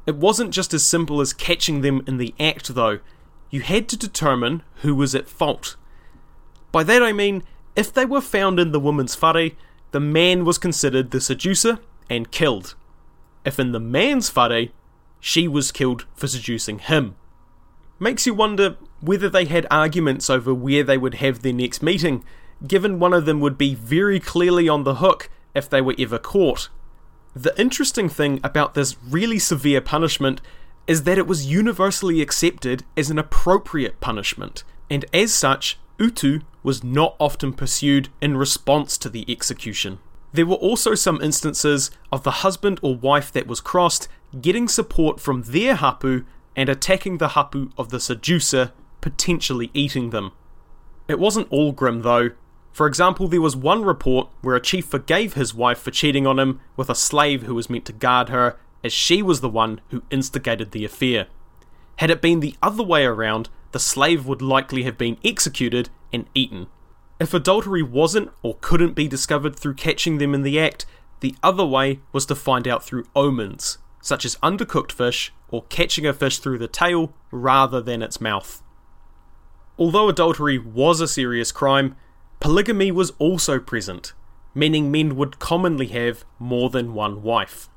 It 0.06 0.16
wasn't 0.16 0.52
just 0.52 0.74
as 0.74 0.86
simple 0.86 1.22
as 1.22 1.34
catching 1.34 1.82
them 1.82 2.04
in 2.08 2.18
the 2.18 2.36
act, 2.40 2.76
though. 2.76 3.00
You 3.50 3.62
had 3.62 3.88
to 3.90 3.98
determine 3.98 4.64
who 4.82 4.96
was 4.96 5.16
at 5.16 5.30
fault. 5.30 5.76
By 6.72 6.84
that 6.84 7.02
I 7.02 7.12
mean, 7.12 7.44
if 7.76 7.94
they 7.94 8.06
were 8.06 8.22
found 8.22 8.60
in 8.60 8.72
the 8.72 8.80
woman's 8.80 9.20
whare, 9.20 9.52
the 9.92 10.00
man 10.00 10.46
was 10.46 10.58
considered 10.58 11.12
the 11.12 11.22
seducer 11.22 11.80
and 12.10 12.32
killed. 12.32 12.76
If 13.46 13.60
in 13.60 13.72
the 13.72 13.80
man's 13.80 14.34
whare, 14.36 14.68
she 15.20 15.48
was 15.48 15.72
killed 15.72 16.06
for 16.14 16.28
seducing 16.28 16.80
him. 16.80 17.16
Makes 18.00 18.28
you 18.28 18.34
wonder 18.34 18.78
whether 19.00 19.30
they 19.30 19.46
had 19.46 19.66
arguments 19.72 20.30
over 20.30 20.54
where 20.54 20.84
they 20.84 20.98
would 20.98 21.16
have 21.16 21.42
their 21.42 21.54
next 21.54 21.82
meeting, 21.82 22.24
given 22.68 23.00
one 23.00 23.14
of 23.14 23.26
them 23.26 23.40
would 23.40 23.58
be 23.58 23.74
very 23.74 24.20
clearly 24.20 24.68
on 24.68 24.84
the 24.84 24.96
hook 24.96 25.30
if 25.54 25.70
they 25.70 25.82
were 25.82 25.96
ever 25.98 26.20
caught. 26.20 26.70
The 27.36 27.60
interesting 27.60 28.08
thing 28.08 28.40
about 28.46 28.76
this 28.76 28.96
really 29.10 29.40
severe 29.40 29.82
punishment 29.82 30.40
is 30.88 31.04
that 31.04 31.18
it 31.18 31.28
was 31.28 31.46
universally 31.46 32.22
accepted 32.22 32.86
as 32.96 33.10
an 33.10 33.20
appropriate 33.20 34.00
punishment, 34.00 34.64
and 34.90 35.04
as 35.14 35.34
such, 35.34 35.78
utu 36.00 36.40
was 36.64 36.82
not 36.82 37.16
often 37.20 37.52
pursued 37.52 38.08
in 38.22 38.38
response 38.38 38.98
to 39.00 39.10
the 39.10 39.30
execution. 39.30 40.00
There 40.32 40.46
were 40.46 40.56
also 40.56 40.96
some 40.96 41.22
instances 41.22 41.92
of 42.10 42.24
the 42.24 42.40
husband 42.44 42.80
or 42.82 42.96
wife 42.96 43.32
that 43.34 43.48
was 43.48 43.60
crossed 43.60 44.08
getting 44.42 44.70
support 44.70 45.20
from 45.20 45.44
their 45.44 45.76
hapu 45.76 46.24
and 46.56 46.70
attacking 46.70 47.18
the 47.18 47.30
hapu 47.30 47.70
of 47.78 47.90
the 47.90 48.00
seducer, 48.00 48.72
potentially 49.02 49.72
eating 49.74 50.12
them. 50.12 50.32
It 51.10 51.20
wasn't 51.20 51.52
all 51.52 51.74
grim 51.74 52.02
though. 52.02 52.32
For 52.76 52.88
example, 52.88 53.30
there 53.30 53.40
was 53.40 53.56
one 53.56 53.86
report 53.86 54.28
where 54.42 54.58
a 54.58 54.62
chief 54.62 54.88
forgave 54.88 55.36
his 55.36 55.54
wife 55.54 55.80
for 55.80 55.92
cheating 55.92 56.28
on 56.28 56.38
him 56.38 56.60
with 56.76 56.90
a 56.90 56.94
slave 56.94 57.44
who 57.44 57.56
was 57.56 57.70
meant 57.70 57.86
to 57.86 57.94
guard 57.94 58.28
her, 58.28 58.58
as 58.84 58.92
she 58.92 59.22
was 59.22 59.40
the 59.40 59.48
one 59.48 59.80
who 59.92 60.04
instigated 60.12 60.72
the 60.72 60.84
affair. 60.84 61.28
Had 62.00 62.10
it 62.10 62.22
been 62.22 62.42
the 62.42 62.58
other 62.62 62.84
way 62.84 63.06
around, 63.06 63.48
the 63.72 63.80
slave 63.80 64.26
would 64.26 64.42
likely 64.42 64.84
have 64.84 64.98
been 64.98 65.18
executed 65.24 65.88
and 66.12 66.28
eaten. 66.36 66.68
If 67.18 67.34
adultery 67.34 67.82
wasn't 67.82 68.32
or 68.44 68.58
couldn't 68.60 68.92
be 68.92 69.08
discovered 69.08 69.56
through 69.56 69.76
catching 69.76 70.18
them 70.18 70.34
in 70.34 70.42
the 70.42 70.60
act, 70.60 70.86
the 71.22 71.34
other 71.42 71.66
way 71.66 72.02
was 72.12 72.26
to 72.26 72.36
find 72.36 72.68
out 72.68 72.84
through 72.84 73.08
omens, 73.16 73.78
such 74.02 74.26
as 74.26 74.36
undercooked 74.44 74.92
fish 74.92 75.32
or 75.48 75.64
catching 75.70 76.06
a 76.06 76.12
fish 76.12 76.40
through 76.40 76.58
the 76.58 76.68
tail 76.68 77.14
rather 77.32 77.80
than 77.80 78.02
its 78.02 78.20
mouth. 78.20 78.62
Although 79.80 80.10
adultery 80.10 80.58
was 80.58 81.00
a 81.00 81.08
serious 81.08 81.54
crime, 81.54 81.96
polygamy 82.40 82.92
was 82.92 83.12
also 83.20 83.60
present, 83.60 84.14
meaning 84.54 84.92
men 84.92 85.16
would 85.16 85.40
commonly 85.40 85.88
have 85.88 86.26
more 86.40 86.70
than 86.70 86.94
one 86.94 87.22
wife. 87.22 87.70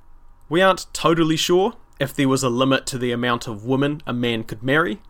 We 0.48 0.62
aren't 0.62 0.86
totally 0.92 1.36
sure 1.36 1.74
if 2.00 2.14
there 2.14 2.28
was 2.28 2.42
a 2.42 2.48
limit 2.48 2.86
to 2.86 2.98
the 2.98 3.12
amount 3.12 3.46
of 3.46 3.64
women 3.64 4.02
a 4.06 4.12
man 4.12 4.44
could 4.44 4.62
marry. 4.62 5.00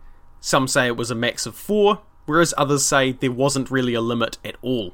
Some 0.41 0.67
say 0.67 0.87
it 0.87 0.97
was 0.97 1.11
a 1.11 1.15
max 1.15 1.45
of 1.45 1.55
four, 1.55 2.01
whereas 2.25 2.53
others 2.57 2.85
say 2.85 3.11
there 3.11 3.31
wasn't 3.31 3.71
really 3.71 3.93
a 3.93 4.01
limit 4.01 4.37
at 4.43 4.55
all. 4.61 4.93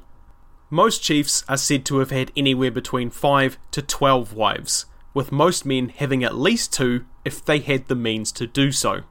Most 0.70 1.02
chiefs 1.02 1.44
are 1.48 1.56
said 1.56 1.84
to 1.86 1.98
have 1.98 2.10
had 2.10 2.32
anywhere 2.36 2.70
between 2.70 3.10
5 3.10 3.58
to 3.70 3.82
12 3.82 4.32
wives, 4.32 4.86
with 5.14 5.32
most 5.32 5.64
men 5.64 5.90
having 5.90 6.24
at 6.24 6.36
least 6.36 6.72
two 6.72 7.04
if 7.24 7.44
they 7.44 7.60
had 7.60 7.86
the 7.86 7.94
means 7.94 8.32
to 8.32 8.46
do 8.46 8.72
so. 8.72 9.02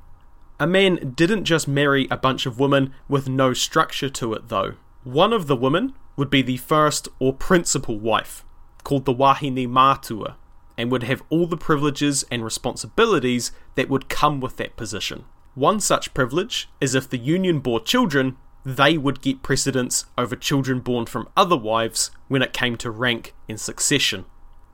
A 0.60 0.68
man 0.68 1.14
didn't 1.16 1.46
just 1.46 1.68
marry 1.68 2.08
a 2.10 2.18
bunch 2.18 2.46
of 2.46 2.60
women 2.60 2.94
with 3.08 3.28
no 3.28 3.54
structure 3.54 4.10
to 4.10 4.34
it, 4.34 4.50
though. 4.50 4.76
One 5.06 5.34
of 5.34 5.46
the 5.46 5.56
women 5.56 5.94
would 6.18 6.32
be 6.32 6.42
the 6.42 6.58
first 6.58 7.08
or 7.20 7.32
principal 7.32 8.00
wife, 8.00 8.44
called 8.84 9.06
the 9.06 9.14
Wahine 9.14 9.70
Matua, 9.70 10.36
and 10.80 10.92
would 10.92 11.04
have 11.04 11.22
all 11.30 11.46
the 11.46 11.56
privileges 11.56 12.26
and 12.32 12.44
responsibilities 12.44 13.52
that 13.76 13.88
would 13.88 14.10
come 14.10 14.40
with 14.40 14.58
that 14.58 14.76
position. 14.76 15.26
One 15.54 15.80
such 15.80 16.16
privilege 16.16 16.70
is 16.82 16.96
if 16.96 17.08
the 17.08 17.20
union 17.20 17.60
bore 17.60 17.82
children, 17.82 18.36
they 18.66 18.98
would 18.98 19.22
get 19.22 19.44
precedence 19.44 20.06
over 20.18 20.36
children 20.36 20.80
born 20.80 21.06
from 21.06 21.30
other 21.38 21.56
wives 21.56 22.10
when 22.28 22.42
it 22.42 22.52
came 22.52 22.76
to 22.78 22.90
rank 22.90 23.36
and 23.48 23.60
succession. 23.60 24.26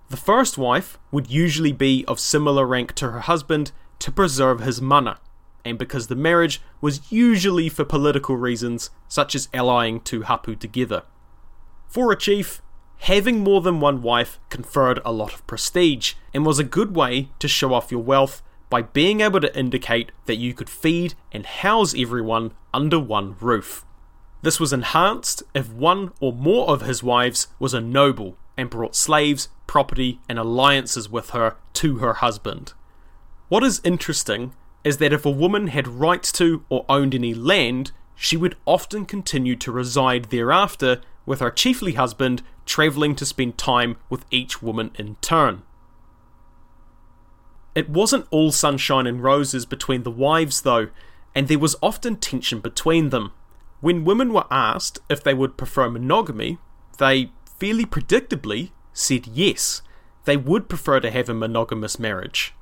The 0.08 0.16
first 0.16 0.58
wife 0.58 0.98
would 1.12 1.30
usually 1.30 1.74
be 1.74 2.06
of 2.08 2.22
similar 2.22 2.66
rank 2.66 2.96
to 2.96 3.12
her 3.12 3.20
husband 3.20 3.74
to 4.00 4.14
preserve 4.14 4.62
his 4.62 4.82
mana, 4.82 5.20
and 5.64 5.78
because 5.78 6.08
the 6.08 6.16
marriage 6.16 6.62
was 6.80 7.12
usually 7.12 7.70
for 7.70 7.86
political 7.86 8.36
reasons, 8.36 8.90
such 9.08 9.36
as 9.36 9.50
allying 9.54 10.00
two 10.02 10.24
hapu 10.24 10.56
together. 10.56 11.04
For 11.88 12.12
a 12.12 12.18
chief, 12.18 12.62
having 13.00 13.40
more 13.40 13.62
than 13.62 13.80
one 13.80 14.02
wife 14.02 14.40
conferred 14.50 15.00
a 15.04 15.12
lot 15.12 15.34
of 15.34 15.46
prestige, 15.48 16.14
and 16.34 16.46
was 16.46 16.60
a 16.60 16.64
good 16.64 16.96
way 16.96 17.30
to 17.40 17.48
show 17.48 17.74
off 17.74 17.92
your 17.92 18.04
wealth 18.04 18.42
by 18.70 18.82
being 18.82 19.22
able 19.22 19.42
to 19.42 19.58
indicate 19.58 20.12
that 20.26 20.38
you 20.38 20.54
could 20.54 20.70
feed 20.70 21.14
and 21.32 21.46
house 21.46 21.94
everyone 21.98 22.54
under 22.74 23.00
one 23.00 23.36
roof. 23.40 23.86
This 24.42 24.60
was 24.60 24.74
enhanced 24.74 25.44
if 25.54 25.72
one 25.72 26.14
or 26.20 26.34
more 26.34 26.70
of 26.70 26.82
his 26.82 27.04
wives 27.04 27.48
was 27.60 27.74
a 27.74 27.82
noble 27.82 28.38
and 28.58 28.70
brought 28.70 28.96
slaves, 28.96 29.50
property, 29.68 30.20
and 30.28 30.40
alliances 30.40 31.10
with 31.10 31.32
her 31.32 31.58
to 31.74 31.98
her 31.98 32.14
husband. 32.14 32.74
What 33.50 33.64
is 33.64 33.82
interesting 33.84 34.54
is 34.84 34.98
that 34.98 35.14
if 35.14 35.26
a 35.26 35.32
woman 35.32 35.68
had 35.68 35.88
rights 35.88 36.32
to 36.34 36.64
or 36.70 36.86
owned 36.90 37.14
any 37.14 37.34
land, 37.34 37.92
she 38.16 38.38
would 38.38 38.56
often 38.66 39.06
continue 39.06 39.56
to 39.56 39.72
reside 39.72 40.26
thereafter 40.26 41.02
with 41.26 41.40
her 41.40 41.52
chiefly 41.52 41.94
husband, 41.94 42.42
travelling 42.66 43.16
to 43.16 43.26
spend 43.26 43.58
time 43.58 43.98
with 44.10 44.26
each 44.32 44.62
woman 44.62 44.92
in 44.96 45.16
turn. 45.22 45.64
It 47.74 47.90
wasn't 47.90 48.28
all 48.32 48.52
sunshine 48.52 49.08
and 49.08 49.24
roses 49.24 49.66
between 49.66 50.04
the 50.04 50.12
wives, 50.12 50.62
though, 50.62 50.90
and 51.34 51.48
there 51.48 51.60
was 51.60 51.76
often 51.82 52.18
tension 52.18 52.60
between 52.60 53.10
them. 53.10 53.32
When 53.80 54.04
women 54.04 54.34
were 54.34 54.46
asked 54.52 55.00
if 55.10 55.24
they 55.24 55.34
would 55.34 55.58
prefer 55.58 55.90
monogamy, 55.90 56.58
they 56.98 57.32
fairly 57.60 57.86
predictably 57.86 58.72
said 58.94 59.28
yes, 59.28 59.82
they 60.26 60.38
would 60.38 60.68
prefer 60.70 61.00
to 61.00 61.12
have 61.12 61.30
a 61.30 61.34
monogamous 61.34 61.98
marriage. 61.98 62.54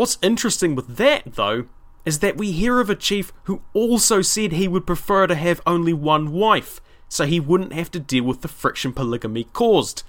What's 0.00 0.16
interesting 0.22 0.74
with 0.74 0.96
that, 0.96 1.34
though, 1.34 1.66
is 2.06 2.20
that 2.20 2.38
we 2.38 2.52
hear 2.52 2.80
of 2.80 2.88
a 2.88 2.94
chief 2.94 3.34
who 3.44 3.60
also 3.74 4.22
said 4.22 4.52
he 4.52 4.66
would 4.66 4.86
prefer 4.86 5.26
to 5.26 5.34
have 5.34 5.60
only 5.66 5.92
one 5.92 6.32
wife, 6.32 6.80
so 7.10 7.26
he 7.26 7.38
wouldn't 7.38 7.74
have 7.74 7.90
to 7.90 8.00
deal 8.00 8.24
with 8.24 8.40
the 8.40 8.48
friction 8.48 8.94
polygamy 8.94 9.44
caused. 9.44 10.02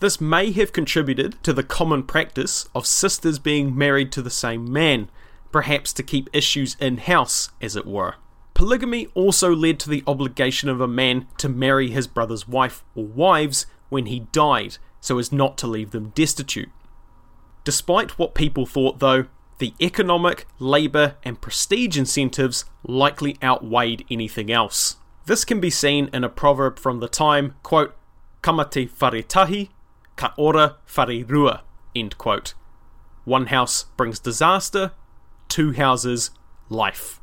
This 0.00 0.20
may 0.20 0.50
have 0.50 0.72
contributed 0.72 1.40
to 1.44 1.52
the 1.52 1.62
common 1.62 2.02
practice 2.02 2.68
of 2.74 2.84
sisters 2.84 3.38
being 3.38 3.78
married 3.78 4.10
to 4.10 4.22
the 4.22 4.28
same 4.28 4.72
man, 4.72 5.08
perhaps 5.52 5.92
to 5.92 6.02
keep 6.02 6.28
issues 6.32 6.76
in 6.80 6.96
house, 6.96 7.50
as 7.60 7.76
it 7.76 7.86
were. 7.86 8.16
Polygamy 8.54 9.06
also 9.14 9.54
led 9.54 9.78
to 9.78 9.88
the 9.88 10.02
obligation 10.04 10.68
of 10.68 10.80
a 10.80 10.88
man 10.88 11.28
to 11.38 11.48
marry 11.48 11.90
his 11.90 12.08
brother's 12.08 12.48
wife 12.48 12.82
or 12.96 13.04
wives 13.04 13.66
when 13.88 14.06
he 14.06 14.26
died, 14.32 14.78
so 15.00 15.18
as 15.20 15.30
not 15.30 15.56
to 15.58 15.68
leave 15.68 15.92
them 15.92 16.08
destitute. 16.16 16.70
Despite 17.64 18.18
what 18.18 18.34
people 18.34 18.66
thought, 18.66 18.98
though, 18.98 19.26
the 19.58 19.74
economic, 19.80 20.46
labour, 20.58 21.16
and 21.22 21.40
prestige 21.40 21.96
incentives 21.96 22.64
likely 22.82 23.36
outweighed 23.42 24.04
anything 24.10 24.50
else. 24.50 24.96
This 25.26 25.44
can 25.44 25.60
be 25.60 25.70
seen 25.70 26.10
in 26.12 26.24
a 26.24 26.28
proverb 26.28 26.78
from 26.78 26.98
the 26.98 27.08
time, 27.08 27.54
quote, 27.62 27.94
Kamate 28.42 28.90
wharetahi, 28.90 29.68
ka 30.16 30.34
ora 30.36 30.78
end 31.94 32.18
quote. 32.18 32.54
One 33.24 33.46
house 33.46 33.84
brings 33.96 34.18
disaster, 34.18 34.92
two 35.48 35.72
houses, 35.72 36.30
life. 36.68 37.20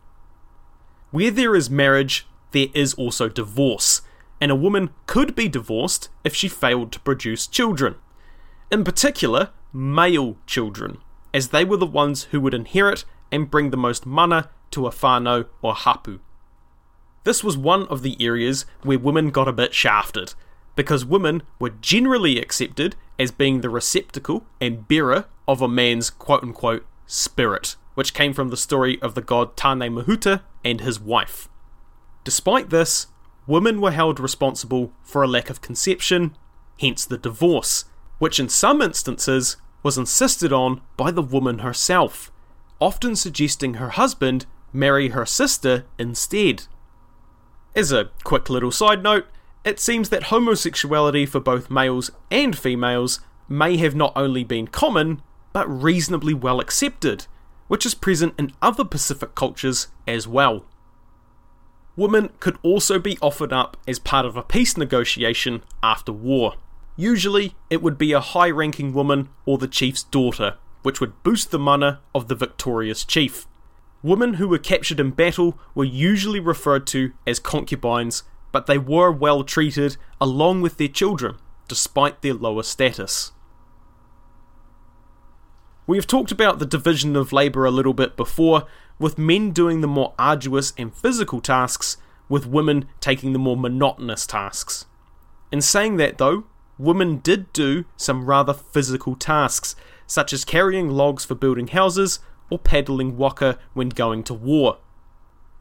Where 1.12 1.32
there 1.32 1.56
is 1.56 1.70
marriage, 1.70 2.26
there 2.52 2.68
is 2.74 2.94
also 2.94 3.28
divorce, 3.28 4.02
and 4.40 4.50
a 4.50 4.56
woman 4.56 4.92
could 5.08 5.36
be 5.36 5.50
divorced 5.50 6.08
if 6.24 6.34
she 6.34 6.48
failed 6.48 6.94
to 6.94 7.00
produce 7.02 7.48
children. 7.48 7.96
In 8.72 8.86
particular, 8.86 9.50
male 9.74 10.38
children, 10.46 10.98
as 11.34 11.50
they 11.50 11.64
were 11.64 11.78
the 11.78 11.86
ones 11.86 12.24
who 12.32 12.42
would 12.42 12.54
inherit 12.54 13.06
and 13.32 13.52
bring 13.52 13.70
the 13.70 13.78
most 13.78 14.06
mana 14.06 14.50
to 14.72 14.88
a 14.88 14.92
whānau 14.92 15.46
or 15.62 15.74
hapu. 15.74 16.20
This 17.24 17.44
was 17.44 17.58
one 17.58 17.84
of 17.88 18.02
the 18.02 18.18
areas 18.20 18.66
where 18.84 18.98
women 18.98 19.30
got 19.30 19.48
a 19.48 19.54
bit 19.54 19.74
shafted, 19.74 20.34
because 20.76 21.06
women 21.06 21.44
were 21.60 21.70
generally 21.70 22.40
accepted 22.40 22.96
as 23.18 23.32
being 23.32 23.62
the 23.62 23.70
receptacle 23.70 24.46
and 24.62 24.88
bearer 24.88 25.26
of 25.48 25.62
a 25.62 25.68
man's 25.68 26.10
quote 26.10 26.44
unquote 26.44 26.86
spirit, 27.06 27.76
which 27.96 28.14
came 28.14 28.34
from 28.34 28.50
the 28.50 28.58
story 28.58 29.02
of 29.02 29.16
the 29.16 29.22
god 29.22 29.58
Tane 29.58 29.92
Mahuta 29.94 30.42
and 30.64 30.82
his 30.82 31.00
wife. 31.00 31.50
Despite 32.24 32.70
this, 32.70 33.08
women 33.46 33.82
were 33.82 33.92
held 33.92 34.20
responsible 34.20 34.94
for 35.04 35.24
a 35.24 35.28
lack 35.28 35.50
of 35.50 35.62
conception, 35.62 36.38
hence 36.80 37.06
the 37.06 37.18
divorce, 37.18 37.86
which 38.20 38.40
in 38.40 38.48
some 38.48 38.82
instances 38.82 39.58
was 39.82 39.98
insisted 39.98 40.54
on 40.54 40.82
by 40.98 41.10
the 41.10 41.22
woman 41.22 41.60
herself, 41.60 42.32
often 42.80 43.16
suggesting 43.16 43.76
her 43.76 43.90
husband 43.90 44.46
marry 44.72 45.10
her 45.10 45.26
sister 45.26 45.86
instead. 45.98 46.64
As 47.76 47.92
a 47.92 48.10
quick 48.24 48.50
little 48.50 48.72
side 48.72 49.02
note, 49.02 49.26
it 49.64 49.80
seems 49.80 50.10
that 50.10 50.24
homosexuality 50.24 51.26
for 51.26 51.40
both 51.40 51.70
males 51.70 52.12
and 52.30 52.58
females 52.58 53.20
may 53.48 53.78
have 53.78 53.96
not 53.96 54.14
only 54.16 54.44
been 54.44 54.68
common, 54.68 55.22
but 55.54 55.68
reasonably 55.68 56.34
well 56.34 56.60
accepted, 56.60 57.26
which 57.68 57.86
is 57.86 57.96
present 57.96 58.34
in 58.38 58.52
other 58.62 58.86
Pacific 58.86 59.36
cultures 59.36 59.88
as 60.08 60.28
well. 60.28 60.66
Women 61.96 62.30
could 62.40 62.58
also 62.64 63.00
be 63.00 63.18
offered 63.22 63.52
up 63.52 63.76
as 63.88 64.00
part 64.00 64.26
of 64.26 64.38
a 64.38 64.44
peace 64.44 64.78
negotiation 64.78 65.64
after 65.84 66.14
war. 66.14 66.56
Usually, 67.00 67.56
it 67.70 67.82
would 67.82 67.98
be 67.98 68.12
a 68.12 68.20
high 68.20 68.50
ranking 68.50 68.94
woman 68.94 69.30
or 69.46 69.58
the 69.58 69.70
chief's 69.70 70.04
daughter, 70.04 70.58
which 70.84 71.00
would 71.00 71.24
boost 71.24 71.50
the 71.50 71.58
mana 71.58 72.02
of 72.14 72.28
the 72.28 72.36
victorious 72.36 73.06
chief. 73.06 73.48
Women 74.04 74.34
who 74.34 74.50
were 74.50 74.58
captured 74.58 75.00
in 75.00 75.12
battle 75.12 75.58
were 75.74 75.86
usually 75.86 76.42
referred 76.42 76.86
to 76.88 77.14
as 77.26 77.40
concubines 77.40 78.24
but 78.52 78.66
they 78.66 78.78
were 78.78 79.12
well 79.12 79.46
treated 79.46 79.96
along 80.20 80.60
with 80.60 80.76
their 80.76 80.90
children, 80.90 81.38
despite 81.70 82.22
their 82.22 82.34
lower 82.34 82.64
status. 82.64 83.32
We 85.88 85.96
have 85.96 86.08
talked 86.08 86.34
about 86.34 86.60
the 86.60 86.66
division 86.66 87.16
of 87.16 87.32
labour 87.32 87.64
a 87.64 87.72
little 87.72 87.94
bit 87.94 88.18
before, 88.18 88.66
with 89.00 89.18
men 89.18 89.52
doing 89.52 89.80
the 89.80 89.88
more 89.88 90.14
arduous 90.20 90.74
and 90.78 90.94
physical 90.94 91.40
tasks, 91.40 91.96
with 92.28 92.46
women 92.46 92.90
taking 93.00 93.32
the 93.32 93.40
more 93.40 93.56
monotonous 93.56 94.28
tasks. 94.28 94.86
In 95.50 95.62
saying 95.62 95.96
that, 95.98 96.18
though, 96.18 96.44
women 96.80 97.18
did 97.18 97.54
do 97.54 97.86
some 97.98 98.26
rather 98.26 98.54
physical 98.54 99.16
tasks, 99.16 99.76
such 100.08 100.34
as 100.34 100.46
carrying 100.46 100.90
logs 100.90 101.24
for 101.26 101.36
building 101.36 101.68
houses 101.68 102.20
or 102.50 102.58
paddling 102.58 103.18
waka 103.18 103.60
when 103.74 103.90
going 103.90 104.24
to 104.24 104.34
war. 104.34 104.78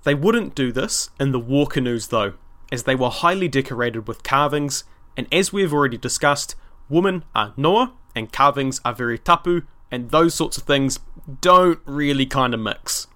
They 0.05 0.15
wouldn't 0.15 0.55
do 0.55 0.73
this 0.73 1.11
in 1.21 1.33
the 1.33 1.41
war 1.41 1.67
canoes, 1.67 2.09
though, 2.09 2.35
as 2.73 2.85
they 2.85 2.95
were 2.95 3.11
highly 3.11 3.49
decorated 3.49 4.09
with 4.09 4.23
carvings, 4.23 4.85
and 5.17 5.27
as 5.31 5.53
we 5.53 5.61
have 5.63 5.75
already 5.75 5.99
discussed, 5.99 6.55
women 6.89 7.25
are 7.35 7.53
noa 7.57 7.93
and 8.15 8.33
carvings 8.33 8.81
are 8.85 8.95
very 8.95 9.19
tapu 9.19 9.63
and 9.91 10.11
those 10.11 10.35
sorts 10.35 10.57
of 10.57 10.65
things 10.65 11.01
don't 11.41 11.81
really 11.85 12.27
kind 12.27 12.55
of 12.55 12.61
mix. 12.61 13.07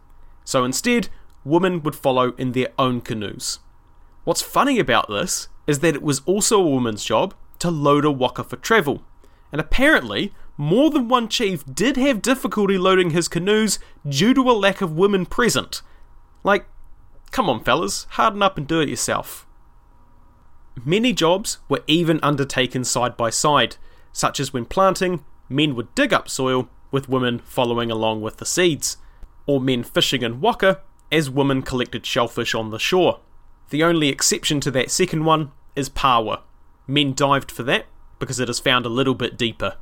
So 0.45 0.65
instead, 0.65 1.09
women 1.45 1.83
would 1.83 1.95
follow 1.95 2.33
in 2.33 2.53
their 2.53 2.69
own 2.79 3.01
canoes. 3.01 3.61
What's 4.25 4.43
funny 4.43 4.79
about 4.79 5.09
this 5.09 5.49
is 5.67 5.81
that 5.81 5.95
it 5.95 6.03
was 6.03 6.21
also 6.27 6.61
a 6.61 6.69
woman's 6.69 7.05
job 7.05 7.35
to 7.63 7.71
load 7.71 8.05
a 8.05 8.11
waka 8.11 8.45
for 8.45 8.57
travel, 8.57 9.03
and 9.53 9.61
apparently, 9.61 10.35
more 10.57 10.91
than 10.91 11.09
one 11.09 11.29
chief 11.29 11.65
did 11.65 11.97
have 11.97 12.21
difficulty 12.21 12.77
loading 12.77 13.11
his 13.11 13.29
canoes 13.29 13.79
due 14.07 14.35
to 14.35 14.51
a 14.51 14.53
lack 14.53 14.83
of 14.83 14.93
women 14.97 15.25
present. 15.25 15.81
Like, 16.43 16.67
come 17.31 17.49
on, 17.49 17.63
fellas, 17.63 18.07
harden 18.11 18.43
up 18.43 18.59
and 18.59 18.67
do 18.67 18.81
it 18.81 18.89
yourself. 18.89 19.47
Many 20.85 21.13
jobs 21.13 21.59
were 21.69 21.85
even 21.87 22.19
undertaken 22.23 22.83
side 22.83 23.17
by 23.17 23.31
side, 23.31 23.77
such 24.13 24.41
as 24.41 24.53
when 24.53 24.65
planting, 24.65 25.25
men 25.49 25.75
would 25.77 25.95
dig 25.95 26.13
up 26.13 26.29
soil, 26.29 26.69
with 26.91 27.09
women 27.09 27.39
following 27.39 27.91
along 27.91 28.21
with 28.21 28.39
the 28.39 28.47
seeds, 28.47 28.97
or 29.47 29.61
men 29.61 29.83
fishing 29.83 30.23
in 30.23 30.41
waka 30.41 30.81
as 31.11 31.31
women 31.31 31.63
collected 31.63 32.05
shellfish 32.05 32.55
on 32.55 32.71
the 32.71 32.79
shore. 32.79 33.21
The 33.71 33.85
only 33.85 34.09
exception 34.09 34.61
to 34.61 34.71
that 34.73 34.91
second 34.91 35.25
one 35.25 35.53
is 35.77 35.89
pāua. 35.89 36.41
Men 36.87 37.15
dived 37.15 37.51
for 37.51 37.63
that 37.65 37.87
because 38.19 38.41
it 38.41 38.49
is 38.49 38.59
found 38.59 38.87
a 38.87 38.91
little 38.91 39.15
bit 39.15 39.37
deeper. 39.37 39.77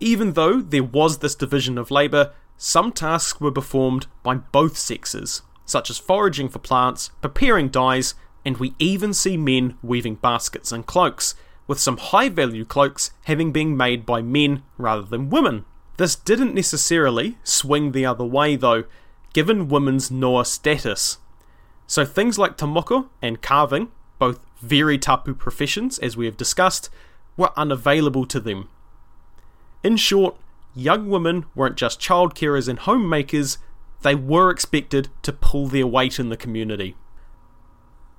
Even 0.00 0.32
though 0.32 0.60
there 0.60 0.82
was 0.82 1.18
this 1.18 1.34
division 1.34 1.78
of 1.78 1.90
labour, 1.90 2.32
some 2.56 2.92
tasks 2.92 3.40
were 3.40 3.52
performed 3.52 4.06
by 4.22 4.34
both 4.34 4.76
sexes, 4.76 5.42
such 5.64 5.90
as 5.90 5.98
foraging 5.98 6.48
for 6.48 6.58
plants, 6.58 7.10
preparing 7.20 7.68
dyes, 7.68 8.14
and 8.44 8.58
we 8.58 8.74
even 8.78 9.14
see 9.14 9.36
men 9.36 9.76
weaving 9.82 10.16
baskets 10.16 10.72
and 10.72 10.86
cloaks, 10.86 11.34
with 11.66 11.80
some 11.80 11.96
high 11.96 12.28
value 12.28 12.64
cloaks 12.64 13.12
having 13.24 13.52
been 13.52 13.76
made 13.76 14.04
by 14.04 14.20
men 14.20 14.62
rather 14.76 15.02
than 15.02 15.30
women. 15.30 15.64
This 15.96 16.16
didn't 16.16 16.54
necessarily 16.54 17.38
swing 17.44 17.92
the 17.92 18.04
other 18.04 18.24
way 18.24 18.56
though, 18.56 18.84
given 19.32 19.68
women's 19.68 20.10
Noa 20.10 20.44
status. 20.44 21.18
So 21.86 22.04
things 22.04 22.38
like 22.38 22.56
tā 22.56 22.70
moko 22.70 23.08
and 23.22 23.40
carving, 23.40 23.90
both 24.18 24.40
very 24.60 24.98
tapu 24.98 25.34
professions 25.34 25.98
as 25.98 26.16
we 26.16 26.26
have 26.26 26.36
discussed, 26.36 26.90
were 27.36 27.50
unavailable 27.56 28.26
to 28.26 28.40
them. 28.40 28.68
In 29.82 29.96
short, 29.96 30.36
young 30.74 31.08
women 31.08 31.46
weren't 31.54 31.76
just 31.76 32.00
child 32.00 32.34
carers 32.34 32.68
and 32.68 32.78
homemakers, 32.78 33.58
they 34.02 34.14
were 34.14 34.50
expected 34.50 35.08
to 35.22 35.32
pull 35.32 35.66
their 35.66 35.86
weight 35.86 36.18
in 36.18 36.28
the 36.28 36.36
community. 36.36 36.96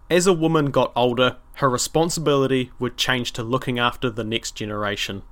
As 0.10 0.28
a 0.28 0.34
woman 0.34 0.72
got 0.72 0.92
older, 0.96 1.38
her 1.56 1.70
responsibility 1.70 2.72
would 2.78 2.98
change 2.98 3.32
to 3.34 3.44
looking 3.44 3.80
after 3.80 4.10
the 4.10 4.24
next 4.24 4.56
generation. 4.56 5.24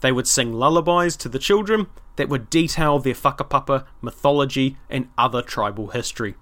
They 0.00 0.12
would 0.12 0.26
sing 0.26 0.52
lullabies 0.52 1.16
to 1.16 1.28
the 1.28 1.38
children 1.38 1.86
that 2.16 2.28
would 2.28 2.50
detail 2.50 2.98
their 2.98 3.14
whakapapa, 3.14 3.86
mythology, 4.02 4.76
and 4.90 5.08
other 5.16 5.42
tribal 5.42 5.88
history. 5.88 6.34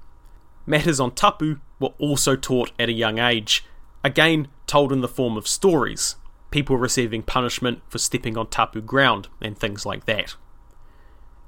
Matters 0.66 1.00
on 1.00 1.12
tapu 1.12 1.60
were 1.78 1.92
also 1.98 2.36
taught 2.36 2.72
at 2.78 2.88
a 2.88 2.92
young 2.92 3.18
age, 3.18 3.64
again 4.02 4.48
told 4.66 4.92
in 4.92 5.02
the 5.02 5.08
form 5.08 5.36
of 5.36 5.46
stories, 5.46 6.16
people 6.50 6.76
receiving 6.76 7.22
punishment 7.22 7.82
for 7.88 7.98
stepping 7.98 8.38
on 8.38 8.46
tapu 8.46 8.80
ground, 8.80 9.28
and 9.40 9.58
things 9.58 9.84
like 9.84 10.06
that. 10.06 10.36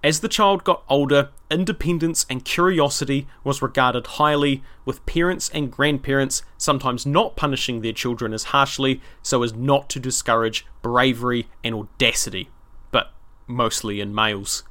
As 0.04 0.20
the 0.20 0.28
child 0.28 0.62
got 0.62 0.84
older, 0.88 1.30
independence 1.50 2.26
and 2.28 2.44
curiosity 2.44 3.26
was 3.42 3.62
regarded 3.62 4.06
highly, 4.06 4.62
with 4.84 5.04
parents 5.06 5.50
and 5.54 5.72
grandparents 5.72 6.42
sometimes 6.58 7.06
not 7.06 7.34
punishing 7.34 7.80
their 7.80 7.92
children 7.92 8.32
as 8.32 8.44
harshly 8.44 9.00
so 9.22 9.42
as 9.42 9.54
not 9.54 9.88
to 9.90 9.98
discourage 9.98 10.66
bravery 10.82 11.48
and 11.64 11.74
audacity, 11.74 12.50
but 12.92 13.12
mostly 13.46 14.00
in 14.00 14.14
males. 14.14 14.62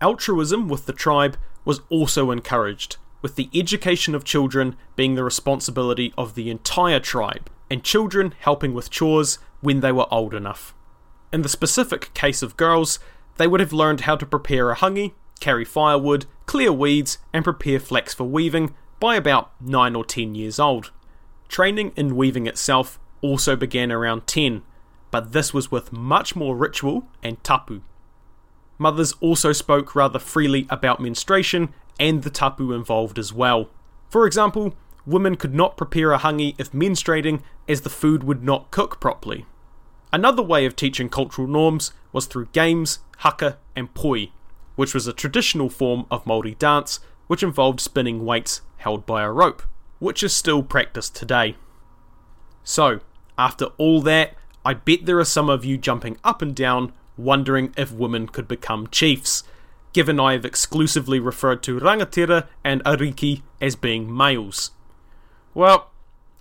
Altruism 0.00 0.68
with 0.68 0.86
the 0.86 0.92
tribe 0.92 1.36
was 1.64 1.80
also 1.88 2.30
encouraged, 2.30 2.96
with 3.22 3.36
the 3.36 3.48
education 3.54 4.14
of 4.14 4.24
children 4.24 4.76
being 4.96 5.14
the 5.14 5.24
responsibility 5.24 6.12
of 6.18 6.34
the 6.34 6.50
entire 6.50 7.00
tribe, 7.00 7.48
and 7.70 7.82
children 7.82 8.34
helping 8.40 8.74
with 8.74 8.90
chores 8.90 9.38
when 9.60 9.80
they 9.80 9.92
were 9.92 10.12
old 10.12 10.34
enough. 10.34 10.74
In 11.32 11.42
the 11.42 11.48
specific 11.48 12.12
case 12.12 12.42
of 12.42 12.58
girls, 12.58 12.98
they 13.38 13.46
would 13.46 13.60
have 13.60 13.72
learned 13.72 14.02
how 14.02 14.16
to 14.16 14.26
prepare 14.26 14.70
a 14.70 14.76
hangi, 14.76 15.12
carry 15.40 15.64
firewood, 15.64 16.26
clear 16.44 16.72
weeds, 16.72 17.18
and 17.32 17.44
prepare 17.44 17.80
flax 17.80 18.12
for 18.12 18.24
weaving 18.24 18.74
by 19.00 19.16
about 19.16 19.50
9 19.60 19.96
or 19.96 20.04
10 20.04 20.34
years 20.34 20.58
old. 20.58 20.90
Training 21.48 21.92
in 21.96 22.16
weaving 22.16 22.46
itself 22.46 22.98
also 23.22 23.56
began 23.56 23.90
around 23.90 24.26
10, 24.26 24.62
but 25.10 25.32
this 25.32 25.54
was 25.54 25.70
with 25.70 25.92
much 25.92 26.36
more 26.36 26.56
ritual 26.56 27.08
and 27.22 27.42
tapu. 27.42 27.82
Mothers 28.78 29.14
also 29.20 29.52
spoke 29.52 29.94
rather 29.94 30.18
freely 30.18 30.66
about 30.68 31.00
menstruation 31.00 31.72
and 32.02 32.24
the 32.24 32.30
tapu 32.30 32.72
involved 32.72 33.16
as 33.16 33.32
well. 33.32 33.70
For 34.10 34.26
example, 34.26 34.74
women 35.06 35.36
could 35.36 35.54
not 35.54 35.76
prepare 35.76 36.12
a 36.12 36.18
hangi 36.18 36.56
if 36.58 36.72
menstruating 36.72 37.42
as 37.68 37.82
the 37.82 37.88
food 37.88 38.24
would 38.24 38.42
not 38.42 38.72
cook 38.72 38.98
properly. 39.00 39.46
Another 40.12 40.42
way 40.42 40.66
of 40.66 40.74
teaching 40.74 41.08
cultural 41.08 41.46
norms 41.46 41.92
was 42.12 42.26
through 42.26 42.46
games, 42.46 42.98
haka, 43.18 43.56
and 43.76 43.94
poi, 43.94 44.32
which 44.74 44.94
was 44.94 45.06
a 45.06 45.12
traditional 45.12 45.70
form 45.70 46.04
of 46.10 46.24
Māori 46.24 46.58
dance 46.58 46.98
which 47.28 47.44
involved 47.44 47.80
spinning 47.80 48.26
weights 48.26 48.62
held 48.78 49.06
by 49.06 49.22
a 49.22 49.30
rope, 49.30 49.62
which 50.00 50.24
is 50.24 50.34
still 50.34 50.64
practiced 50.64 51.14
today. 51.14 51.56
So, 52.64 52.98
after 53.38 53.66
all 53.78 54.02
that, 54.02 54.34
I 54.64 54.74
bet 54.74 55.06
there 55.06 55.20
are 55.20 55.24
some 55.24 55.48
of 55.48 55.64
you 55.64 55.78
jumping 55.78 56.18
up 56.24 56.42
and 56.42 56.54
down 56.54 56.92
wondering 57.16 57.72
if 57.76 57.92
women 57.92 58.26
could 58.26 58.48
become 58.48 58.88
chiefs, 58.88 59.44
given 59.92 60.18
I 60.18 60.32
have 60.32 60.44
exclusively 60.44 61.20
referred 61.20 61.62
to 61.64 61.78
rangatira 61.78 62.46
and 62.64 62.82
ariki 62.84 63.42
as 63.60 63.76
being 63.76 64.14
males. 64.14 64.70
Well, 65.54 65.90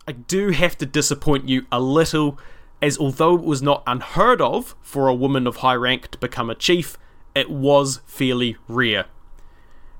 I 0.07 0.13
do 0.13 0.49
have 0.49 0.77
to 0.79 0.85
disappoint 0.85 1.47
you 1.47 1.65
a 1.71 1.79
little 1.79 2.39
as 2.81 2.97
although 2.97 3.35
it 3.35 3.43
was 3.43 3.61
not 3.61 3.83
unheard 3.85 4.41
of 4.41 4.75
for 4.81 5.07
a 5.07 5.13
woman 5.13 5.45
of 5.45 5.57
high 5.57 5.75
rank 5.75 6.09
to 6.11 6.17
become 6.17 6.49
a 6.49 6.55
chief, 6.55 6.97
it 7.35 7.49
was 7.49 8.01
fairly 8.05 8.57
rare. 8.67 9.05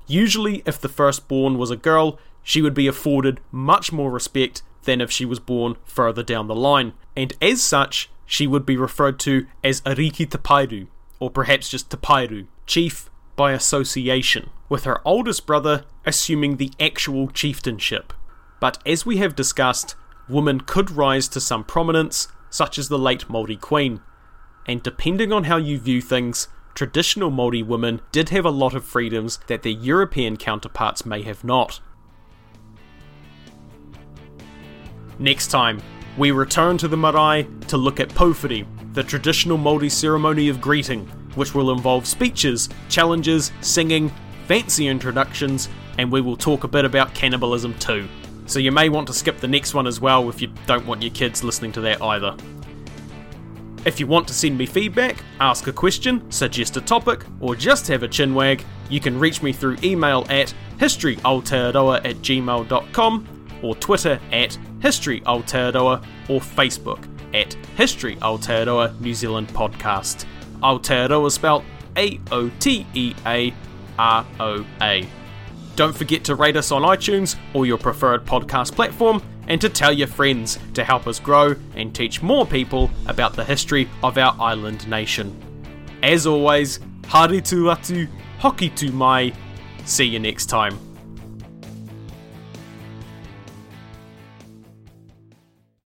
Usually, 0.06 0.62
if 0.66 0.80
the 0.80 0.88
firstborn 0.88 1.58
was 1.58 1.70
a 1.70 1.76
girl, 1.76 2.18
she 2.42 2.60
would 2.60 2.74
be 2.74 2.88
afforded 2.88 3.40
much 3.52 3.92
more 3.92 4.10
respect 4.10 4.62
than 4.82 5.00
if 5.00 5.12
she 5.12 5.24
was 5.24 5.38
born 5.38 5.76
further 5.84 6.24
down 6.24 6.48
the 6.48 6.56
line, 6.56 6.92
and 7.16 7.32
as 7.40 7.62
such, 7.62 8.10
she 8.26 8.46
would 8.46 8.66
be 8.66 8.76
referred 8.76 9.20
to 9.20 9.46
as 9.62 9.80
Ariki 9.82 10.26
Tapairu, 10.26 10.88
or 11.20 11.30
perhaps 11.30 11.68
just 11.68 11.88
Tapairu, 11.88 12.46
chief 12.66 13.08
by 13.36 13.52
association, 13.52 14.50
with 14.68 14.84
her 14.84 15.00
oldest 15.06 15.46
brother 15.46 15.84
assuming 16.04 16.56
the 16.56 16.72
actual 16.80 17.28
chieftainship. 17.28 18.12
But 18.60 18.78
as 18.86 19.06
we 19.06 19.16
have 19.18 19.34
discussed, 19.34 19.94
women 20.28 20.60
could 20.60 20.90
rise 20.90 21.28
to 21.28 21.40
some 21.40 21.64
prominence 21.64 22.28
such 22.50 22.78
as 22.78 22.88
the 22.88 22.98
late 22.98 23.28
Māori 23.28 23.60
Queen. 23.60 24.00
And 24.66 24.82
depending 24.82 25.32
on 25.32 25.44
how 25.44 25.56
you 25.56 25.78
view 25.78 26.00
things, 26.00 26.48
traditional 26.74 27.30
Māori 27.30 27.64
women 27.64 28.00
did 28.12 28.28
have 28.28 28.44
a 28.44 28.50
lot 28.50 28.74
of 28.74 28.84
freedoms 28.84 29.38
that 29.46 29.62
their 29.62 29.72
European 29.72 30.36
counterparts 30.36 31.04
may 31.04 31.22
have 31.22 31.42
not. 31.42 31.80
Next 35.18 35.48
time, 35.48 35.80
we 36.16 36.30
return 36.30 36.78
to 36.78 36.88
the 36.88 36.96
marae 36.96 37.46
to 37.68 37.76
look 37.76 38.00
at 38.00 38.10
Pōwhiri, 38.10 38.66
the 38.94 39.02
traditional 39.02 39.58
Māori 39.58 39.90
ceremony 39.90 40.48
of 40.48 40.60
greeting, 40.60 41.10
which 41.34 41.54
will 41.54 41.72
involve 41.72 42.06
speeches, 42.06 42.68
challenges, 42.88 43.52
singing, 43.60 44.12
fancy 44.46 44.86
introductions, 44.86 45.68
and 45.98 46.10
we 46.10 46.20
will 46.20 46.36
talk 46.36 46.64
a 46.64 46.68
bit 46.68 46.84
about 46.84 47.14
cannibalism 47.14 47.74
too 47.78 48.08
so 48.46 48.58
you 48.58 48.72
may 48.72 48.88
want 48.88 49.06
to 49.06 49.12
skip 49.12 49.38
the 49.38 49.48
next 49.48 49.74
one 49.74 49.86
as 49.86 50.00
well 50.00 50.28
if 50.28 50.42
you 50.42 50.48
don't 50.66 50.86
want 50.86 51.02
your 51.02 51.12
kids 51.12 51.42
listening 51.42 51.72
to 51.72 51.80
that 51.80 52.02
either. 52.02 52.36
If 53.84 53.98
you 53.98 54.06
want 54.06 54.28
to 54.28 54.34
send 54.34 54.56
me 54.56 54.66
feedback, 54.66 55.16
ask 55.40 55.66
a 55.66 55.72
question, 55.72 56.30
suggest 56.30 56.76
a 56.76 56.80
topic, 56.80 57.24
or 57.40 57.56
just 57.56 57.88
have 57.88 58.04
a 58.04 58.08
chinwag, 58.08 58.62
you 58.88 59.00
can 59.00 59.18
reach 59.18 59.42
me 59.42 59.52
through 59.52 59.78
email 59.82 60.24
at 60.30 60.54
historyaotearoa 60.78 62.04
at 62.04 62.16
gmail.com 62.16 63.48
or 63.62 63.74
Twitter 63.76 64.20
at 64.30 64.58
historyaotearoa 64.80 66.04
or 66.28 66.40
Facebook 66.40 67.08
at 67.34 67.54
History 67.76 68.16
Aotearoa 68.16 69.00
New 69.00 69.14
Zealand 69.14 69.48
Podcast. 69.48 70.26
Aotearoa 70.62 71.26
is 71.26 71.34
spelled 71.34 71.64
A 71.96 72.20
O 72.30 72.50
T 72.60 72.86
E 72.94 73.14
A 73.26 73.52
R 73.98 74.26
O 74.40 74.64
A. 74.80 75.06
Don't 75.74 75.96
forget 75.96 76.24
to 76.24 76.34
rate 76.34 76.56
us 76.56 76.70
on 76.70 76.82
iTunes 76.82 77.36
or 77.54 77.66
your 77.66 77.78
preferred 77.78 78.24
podcast 78.24 78.74
platform 78.74 79.22
and 79.48 79.60
to 79.60 79.68
tell 79.68 79.92
your 79.92 80.08
friends 80.08 80.58
to 80.74 80.84
help 80.84 81.06
us 81.06 81.18
grow 81.18 81.54
and 81.74 81.94
teach 81.94 82.22
more 82.22 82.46
people 82.46 82.90
about 83.06 83.34
the 83.34 83.44
history 83.44 83.88
of 84.02 84.18
our 84.18 84.36
island 84.40 84.86
nation. 84.88 85.34
As 86.02 86.26
always, 86.26 86.78
haere 87.04 87.40
tu 87.40 87.64
atu, 87.64 88.08
hoki 88.38 88.68
tu 88.70 88.92
mai. 88.92 89.32
See 89.84 90.04
you 90.04 90.18
next 90.18 90.46
time. 90.46 90.91